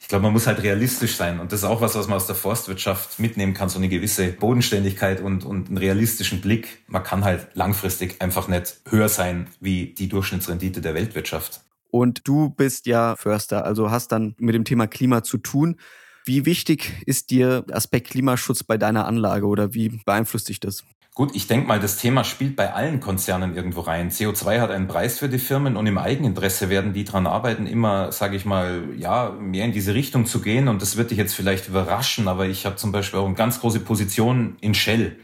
ich 0.06 0.10
glaube, 0.10 0.22
man 0.22 0.34
muss 0.34 0.46
halt 0.46 0.62
realistisch 0.62 1.16
sein. 1.16 1.40
Und 1.40 1.52
das 1.52 1.62
ist 1.62 1.66
auch 1.66 1.82
was, 1.82 1.96
was 1.96 2.08
man 2.08 2.18
aus 2.18 2.28
der 2.28 2.36
Forstwirtschaft 2.36 3.20
mitnehmen 3.20 3.56
kann, 3.56 3.70
so 3.70 3.80
eine 3.80 3.90
gewisse 3.90 4.28
Bodenständigkeit 4.28 5.20
und, 5.20 5.44
und 5.44 5.68
einen 5.68 5.80
realistischen 5.80 6.42
Blick. 6.42 6.84
Man 6.86 7.02
kann 7.02 7.24
halt 7.24 7.48
langfristig 7.56 8.22
einfach 8.22 8.48
nicht 8.48 8.82
höher 8.88 9.10
sein 9.10 9.48
wie 9.60 9.96
die 9.96 10.08
Durchschnittsrendite 10.08 10.80
der 10.80 10.94
Weltwirtschaft. 10.94 11.62
Und 11.90 12.28
du 12.28 12.52
bist 12.52 12.86
ja 12.86 13.16
Förster, 13.16 13.66
also 13.66 13.90
hast 13.90 14.12
dann 14.12 14.36
mit 14.38 14.54
dem 14.54 14.64
Thema 14.64 14.86
Klima 14.86 15.24
zu 15.24 15.40
tun. 15.40 15.78
Wie 16.24 16.46
wichtig 16.46 17.02
ist 17.08 17.32
dir 17.32 17.66
Aspekt 17.72 18.10
Klimaschutz 18.12 18.62
bei 18.62 18.78
deiner 18.78 19.08
Anlage 19.08 19.48
oder 19.48 19.74
wie 19.74 19.90
beeinflusst 20.06 20.50
dich 20.50 20.60
das? 20.60 20.84
Gut, 21.16 21.34
ich 21.34 21.48
denke 21.48 21.66
mal, 21.66 21.80
das 21.80 21.96
Thema 21.96 22.26
spielt 22.26 22.58
bei 22.58 22.74
allen 22.74 23.00
Konzernen 23.00 23.56
irgendwo 23.56 23.80
rein. 23.80 24.12
CO2 24.12 24.60
hat 24.60 24.70
einen 24.70 24.90
Preis 24.90 25.18
für 25.18 25.30
die 25.30 25.40
Firmen 25.40 25.78
und 25.78 25.88
im 25.88 25.98
Eigeninteresse 25.98 26.68
werden 26.70 26.92
die 26.92 27.06
dran 27.06 27.26
arbeiten, 27.26 27.68
immer, 27.68 28.12
sage 28.12 28.36
ich 28.36 28.44
mal, 28.44 28.84
ja, 28.98 29.30
mehr 29.30 29.64
in 29.64 29.72
diese 29.72 29.94
Richtung 29.94 30.26
zu 30.26 30.42
gehen. 30.42 30.68
Und 30.68 30.82
das 30.82 30.98
wird 30.98 31.12
dich 31.12 31.18
jetzt 31.18 31.34
vielleicht 31.34 31.70
überraschen, 31.70 32.28
aber 32.28 32.48
ich 32.48 32.66
habe 32.66 32.76
zum 32.76 32.92
Beispiel 32.92 33.22
auch 33.22 33.28
eine 33.28 33.34
ganz 33.34 33.62
große 33.62 33.80
Position 33.80 34.58
in 34.60 34.74
Shell. 34.74 35.18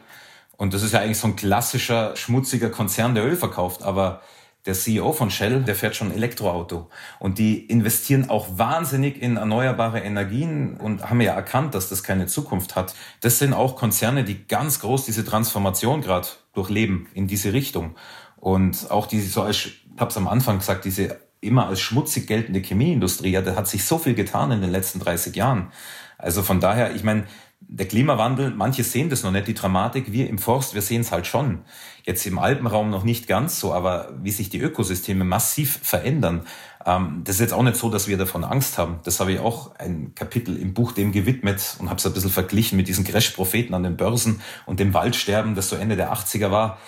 Und 0.55 0.74
das 0.74 0.81
ist 0.81 0.93
ja 0.93 1.01
eigentlich 1.01 1.17
so 1.17 1.27
ein 1.27 1.36
klassischer, 1.36 2.15
schmutziger 2.15 2.69
Konzern, 2.69 3.13
der 3.13 3.25
Öl 3.25 3.36
verkauft. 3.36 3.83
Aber 3.83 4.21
der 4.65 4.74
CEO 4.74 5.12
von 5.13 5.32
Shell, 5.32 5.63
der 5.63 5.75
fährt 5.75 5.96
schon 5.96 6.12
Elektroauto. 6.12 6.89
Und 7.20 7.39
die 7.39 7.65
investieren 7.65 8.30
auch 8.30 8.48
wahnsinnig 8.58 9.22
in 9.22 9.38
erneuerbare 9.38 10.00
Energien 10.00 10.77
und 10.77 11.10
haben 11.10 11.22
ja 11.22 11.34
erkannt, 11.34 11.74
dass 11.74 11.89
das 11.89 12.03
keine 12.03 12.27
Zukunft 12.27 12.75
hat. 12.75 12.94
Das 13.22 13.39
sind 13.39 13.53
auch 13.53 13.75
Konzerne, 13.75 14.24
die 14.24 14.46
ganz 14.48 14.80
groß 14.80 15.06
diese 15.06 15.25
Transformation 15.25 16.01
gerade 16.01 16.27
durchleben 16.53 17.08
in 17.13 17.27
diese 17.27 17.53
Richtung. 17.53 17.96
Und 18.38 18.89
auch 18.91 19.08
diese, 19.08 19.30
so 19.30 19.41
als, 19.41 19.65
ich 19.65 19.86
habe 19.98 20.12
es 20.12 20.18
am 20.18 20.27
Anfang 20.27 20.60
gesagt, 20.60 20.86
diese 20.86 21.20
immer 21.41 21.68
als 21.68 21.80
schmutzig 21.80 22.27
geltende 22.27 22.60
Chemieindustrie, 22.60 23.32
ja, 23.32 23.41
da 23.41 23.56
hat 23.56 23.68
sich 23.68 23.84
so 23.84 23.98
viel 23.98 24.13
getan 24.13 24.51
in 24.51 24.62
den 24.62 24.72
letzten 24.72 25.00
30 25.00 25.36
Jahren. 25.36 25.72
Also 26.20 26.44
von 26.44 26.60
daher, 26.60 26.96
ich 26.96 27.03
meine, 27.03 27.25
der 27.68 27.88
Klimawandel, 27.88 28.51
manche 28.51 28.84
sehen 28.84 29.10
das 29.10 29.24
noch 29.24 29.32
nicht, 29.32 29.48
die 29.48 29.53
Dramatik. 29.53 30.12
Wir 30.12 30.27
im 30.27 30.39
Forst, 30.39 30.74
wir 30.74 30.82
sehen 30.82 31.01
es 31.01 31.12
halt 31.12 31.27
schon. 31.27 31.60
Jetzt 32.03 32.25
im 32.25 32.39
Alpenraum 32.39 32.89
noch 32.89 33.03
nicht 33.03 33.27
ganz 33.27 33.60
so, 33.60 33.74
aber 33.74 34.10
wie 34.22 34.32
sich 34.32 34.50
die 34.50 34.60
Ökosysteme 34.60 35.24
massiv 35.24 35.80
verändern, 35.82 36.41
ähm, 36.86 37.22
das 37.24 37.36
ist 37.36 37.41
jetzt 37.41 37.53
auch 37.53 37.63
nicht 37.63 37.77
so, 37.77 37.89
dass 37.89 38.08
wir 38.08 38.18
davon 38.18 38.44
Angst 38.44 38.77
haben. 38.77 39.00
Das 39.03 39.20
habe 39.20 39.32
ich 39.32 39.39
auch 39.39 39.75
ein 39.77 40.13
Kapitel 40.15 40.58
im 40.58 40.74
Buch 40.74 40.91
dem 40.91 41.12
gewidmet 41.12 41.77
und 41.80 41.89
habe 41.89 41.98
es 41.98 42.06
ein 42.06 42.13
bisschen 42.13 42.32
verglichen 42.32 42.75
mit 42.77 42.88
diesen 42.88 43.06
Crash-Propheten 43.06 43.74
an 43.74 43.84
den 43.84 43.96
Börsen 43.96 44.41
und 44.65 44.80
dem 44.80 44.94
Waldsterben, 44.94 45.56
das 45.56 45.70
so 45.70 45.75
Ende 45.75 45.96
der 45.96 46.12
80er 46.13 46.51
war 46.51 46.80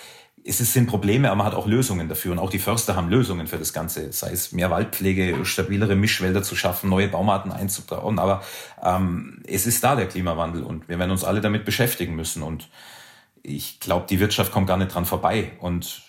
es 0.46 0.58
sind 0.58 0.86
Probleme, 0.86 1.28
aber 1.30 1.36
man 1.36 1.46
hat 1.46 1.54
auch 1.54 1.66
Lösungen 1.66 2.08
dafür. 2.08 2.32
Und 2.32 2.38
auch 2.38 2.50
die 2.50 2.58
Förster 2.58 2.94
haben 2.94 3.08
Lösungen 3.08 3.46
für 3.46 3.56
das 3.56 3.72
Ganze. 3.72 4.12
Sei 4.12 4.30
es 4.30 4.52
mehr 4.52 4.70
Waldpflege, 4.70 5.44
stabilere 5.44 5.96
Mischwälder 5.96 6.42
zu 6.42 6.54
schaffen, 6.54 6.90
neue 6.90 7.08
Baumarten 7.08 7.50
einzubauen. 7.50 8.18
Aber 8.18 8.42
ähm, 8.82 9.42
es 9.46 9.66
ist 9.66 9.82
da 9.82 9.96
der 9.96 10.06
Klimawandel 10.06 10.62
und 10.62 10.88
wir 10.88 10.98
werden 10.98 11.10
uns 11.10 11.24
alle 11.24 11.40
damit 11.40 11.64
beschäftigen 11.64 12.14
müssen. 12.14 12.42
Und 12.42 12.68
ich 13.42 13.80
glaube, 13.80 14.06
die 14.08 14.20
Wirtschaft 14.20 14.52
kommt 14.52 14.66
gar 14.66 14.76
nicht 14.76 14.94
dran 14.94 15.06
vorbei. 15.06 15.52
Und 15.60 16.02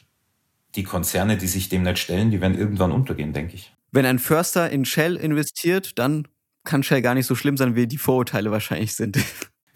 die 0.76 0.84
Konzerne, 0.84 1.38
die 1.38 1.48
sich 1.48 1.70
dem 1.70 1.84
nicht 1.84 2.00
stellen, 2.00 2.30
die 2.30 2.42
werden 2.42 2.58
irgendwann 2.58 2.92
untergehen, 2.92 3.32
denke 3.32 3.56
ich. 3.56 3.74
Wenn 3.92 4.06
ein 4.06 4.20
Förster 4.20 4.70
in 4.70 4.84
Shell 4.84 5.16
investiert, 5.16 5.98
dann 5.98 6.28
kann 6.66 6.84
Shell 6.84 7.02
gar 7.02 7.14
nicht 7.14 7.28
so 7.28 7.36
schlimm 7.36 7.56
sein, 7.56 7.76
wie 7.76 7.88
die 7.88 7.98
Vorurteile 7.98 8.52
wahrscheinlich 8.52 8.96
sind. 8.96 9.18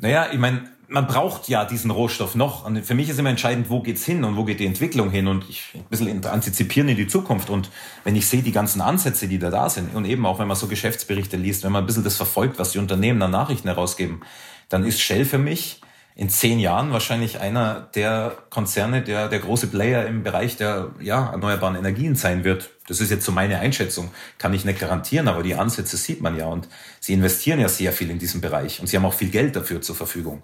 Naja, 0.01 0.29
ich 0.31 0.39
meine, 0.39 0.63
man 0.89 1.05
braucht 1.05 1.48
ja 1.48 1.65
diesen 1.65 1.91
Rohstoff 1.91 2.36
noch. 2.36 2.65
Und 2.65 2.84
für 2.86 2.96
mich 2.96 3.10
ist 3.10 3.19
immer 3.19 3.29
entscheidend, 3.29 3.69
wo 3.69 3.81
geht's 3.81 4.03
hin 4.03 4.24
und 4.24 4.36
wo 4.36 4.43
geht 4.43 4.60
die 4.60 4.65
Entwicklung 4.65 5.12
hin 5.12 5.27
und 5.27 5.48
ich 5.48 5.63
ein 5.75 5.84
bisschen 5.89 6.25
antizipieren 6.25 6.89
in 6.89 6.98
die 6.98 7.08
Zukunft. 7.08 7.50
Und 7.50 7.69
wenn 8.03 8.15
ich 8.15 8.27
sehe 8.27 8.41
die 8.41 8.51
ganzen 8.51 8.81
Ansätze, 8.81 9.27
die 9.27 9.40
da 9.40 9.51
da 9.51 9.70
sind 9.70 9.96
und 9.96 10.05
eben 10.05 10.25
auch 10.25 10.40
wenn 10.40 10.48
man 10.48 10.57
so 10.57 10.68
Geschäftsberichte 10.68 11.37
liest, 11.37 11.63
wenn 11.63 11.72
man 11.72 11.83
ein 11.83 11.87
bisschen 11.87 12.03
das 12.03 12.18
verfolgt, 12.18 12.57
was 12.59 12.72
die 12.72 12.79
Unternehmen 12.79 13.22
an 13.22 13.31
Nachrichten 13.31 13.68
herausgeben, 13.68 14.22
dann 14.68 14.83
ist 14.83 15.00
Shell 15.00 15.25
für 15.25 15.37
mich 15.37 15.81
in 16.16 16.29
zehn 16.29 16.59
Jahren 16.59 16.92
wahrscheinlich 16.92 17.40
einer 17.40 17.87
der 17.96 18.35
Konzerne, 18.50 19.01
der 19.01 19.29
der 19.29 19.40
große 19.40 19.68
Player 19.68 20.05
im 20.05 20.24
Bereich 20.24 20.57
der 20.57 20.90
ja, 21.00 21.29
erneuerbaren 21.29 21.75
Energien 21.75 22.16
sein 22.16 22.44
wird. 22.44 22.72
Das 22.87 23.00
ist 23.00 23.11
jetzt 23.11 23.24
so 23.24 23.31
meine 23.31 23.59
Einschätzung. 23.59 24.11
Kann 24.37 24.53
ich 24.53 24.66
nicht 24.66 24.79
garantieren, 24.79 25.27
aber 25.27 25.44
die 25.44 25.55
Ansätze 25.55 25.96
sieht 25.96 26.20
man 26.20 26.35
ja. 26.35 26.48
Und 26.48 26.68
sie 27.00 27.13
investieren 27.13 27.59
ja 27.61 27.70
sehr 27.70 27.94
viel 27.94 28.09
in 28.09 28.20
diesem 28.20 28.42
Bereich 28.42 28.81
und 28.81 28.87
sie 28.87 28.98
haben 28.98 29.05
auch 29.05 29.13
viel 29.13 29.29
Geld 29.29 29.55
dafür 29.55 29.81
zur 29.81 29.96
Verfügung. 29.96 30.44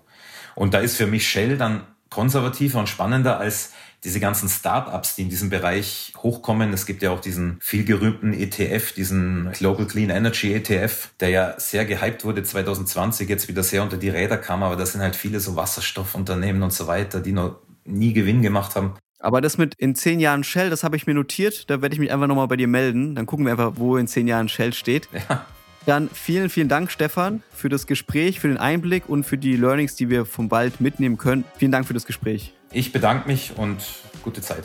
Und 0.55 0.73
da 0.73 0.79
ist 0.79 0.97
für 0.97 1.07
mich 1.07 1.27
Shell 1.27 1.57
dann 1.57 1.83
konservativer 2.09 2.79
und 2.79 2.87
spannender 2.89 3.39
als 3.39 3.73
diese 4.05 4.19
ganzen 4.19 4.47
Startups, 4.47 5.15
die 5.15 5.23
in 5.23 5.29
diesem 5.29 5.49
Bereich 5.49 6.13
hochkommen. 6.17 6.71
Es 6.73 6.85
gibt 6.85 7.01
ja 7.01 7.09
auch 7.09 7.19
diesen 7.19 7.57
viel 7.59 7.83
gerühmten 7.83 8.33
ETF, 8.33 8.93
diesen 8.93 9.51
Global 9.53 9.87
Clean 9.87 10.11
Energy 10.11 10.53
ETF, 10.53 11.09
der 11.19 11.29
ja 11.29 11.59
sehr 11.59 11.85
gehypt 11.85 12.23
wurde 12.23 12.43
2020, 12.43 13.27
jetzt 13.27 13.47
wieder 13.47 13.63
sehr 13.63 13.81
unter 13.81 13.97
die 13.97 14.09
Räder 14.09 14.37
kam, 14.37 14.61
aber 14.61 14.75
da 14.75 14.85
sind 14.85 15.01
halt 15.01 15.15
viele 15.15 15.39
so 15.39 15.55
Wasserstoffunternehmen 15.55 16.61
und 16.61 16.71
so 16.71 16.85
weiter, 16.85 17.19
die 17.19 17.31
noch 17.31 17.59
nie 17.83 18.13
Gewinn 18.13 18.43
gemacht 18.43 18.75
haben. 18.75 18.93
Aber 19.19 19.41
das 19.41 19.57
mit 19.57 19.73
in 19.75 19.95
zehn 19.95 20.19
Jahren 20.19 20.43
Shell, 20.43 20.69
das 20.69 20.83
habe 20.83 20.95
ich 20.97 21.07
mir 21.07 21.15
notiert. 21.15 21.67
Da 21.69 21.81
werde 21.81 21.93
ich 21.93 21.99
mich 21.99 22.11
einfach 22.11 22.27
nochmal 22.27 22.47
bei 22.47 22.57
dir 22.57 22.67
melden. 22.67 23.15
Dann 23.15 23.25
gucken 23.25 23.45
wir 23.45 23.53
einfach, 23.53 23.73
wo 23.75 23.97
in 23.97 24.07
zehn 24.07 24.27
Jahren 24.27 24.49
Shell 24.49 24.71
steht. 24.73 25.09
Ja. 25.29 25.45
Dann 25.85 26.09
vielen, 26.09 26.49
vielen 26.49 26.67
Dank, 26.67 26.91
Stefan, 26.91 27.43
für 27.51 27.69
das 27.69 27.85
Gespräch, 27.85 28.39
für 28.39 28.47
den 28.47 28.57
Einblick 28.57 29.07
und 29.07 29.23
für 29.23 29.37
die 29.37 29.55
Learnings, 29.55 29.95
die 29.95 30.09
wir 30.09 30.25
vom 30.25 30.49
Wald 30.51 30.81
mitnehmen 30.81 31.17
können. 31.17 31.43
Vielen 31.57 31.71
Dank 31.71 31.85
für 31.85 31.93
das 31.93 32.05
Gespräch. 32.05 32.53
Ich 32.71 32.91
bedanke 32.91 33.27
mich 33.27 33.53
und 33.55 33.77
gute 34.23 34.41
Zeit. 34.41 34.63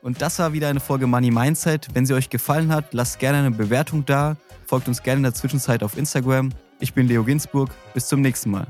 Und 0.00 0.20
das 0.20 0.38
war 0.38 0.52
wieder 0.52 0.68
eine 0.68 0.80
Folge 0.80 1.06
Money 1.06 1.30
Mindset. 1.30 1.88
Wenn 1.92 2.06
sie 2.06 2.14
euch 2.14 2.28
gefallen 2.28 2.72
hat, 2.72 2.92
lasst 2.92 3.18
gerne 3.18 3.38
eine 3.38 3.50
Bewertung 3.52 4.04
da. 4.04 4.36
Folgt 4.66 4.88
uns 4.88 5.02
gerne 5.02 5.18
in 5.18 5.22
der 5.24 5.34
Zwischenzeit 5.34 5.82
auf 5.82 5.96
Instagram. 5.96 6.50
Ich 6.80 6.94
bin 6.94 7.06
Leo 7.06 7.22
Ginsburg. 7.22 7.70
Bis 7.94 8.08
zum 8.08 8.20
nächsten 8.20 8.50
Mal. 8.50 8.66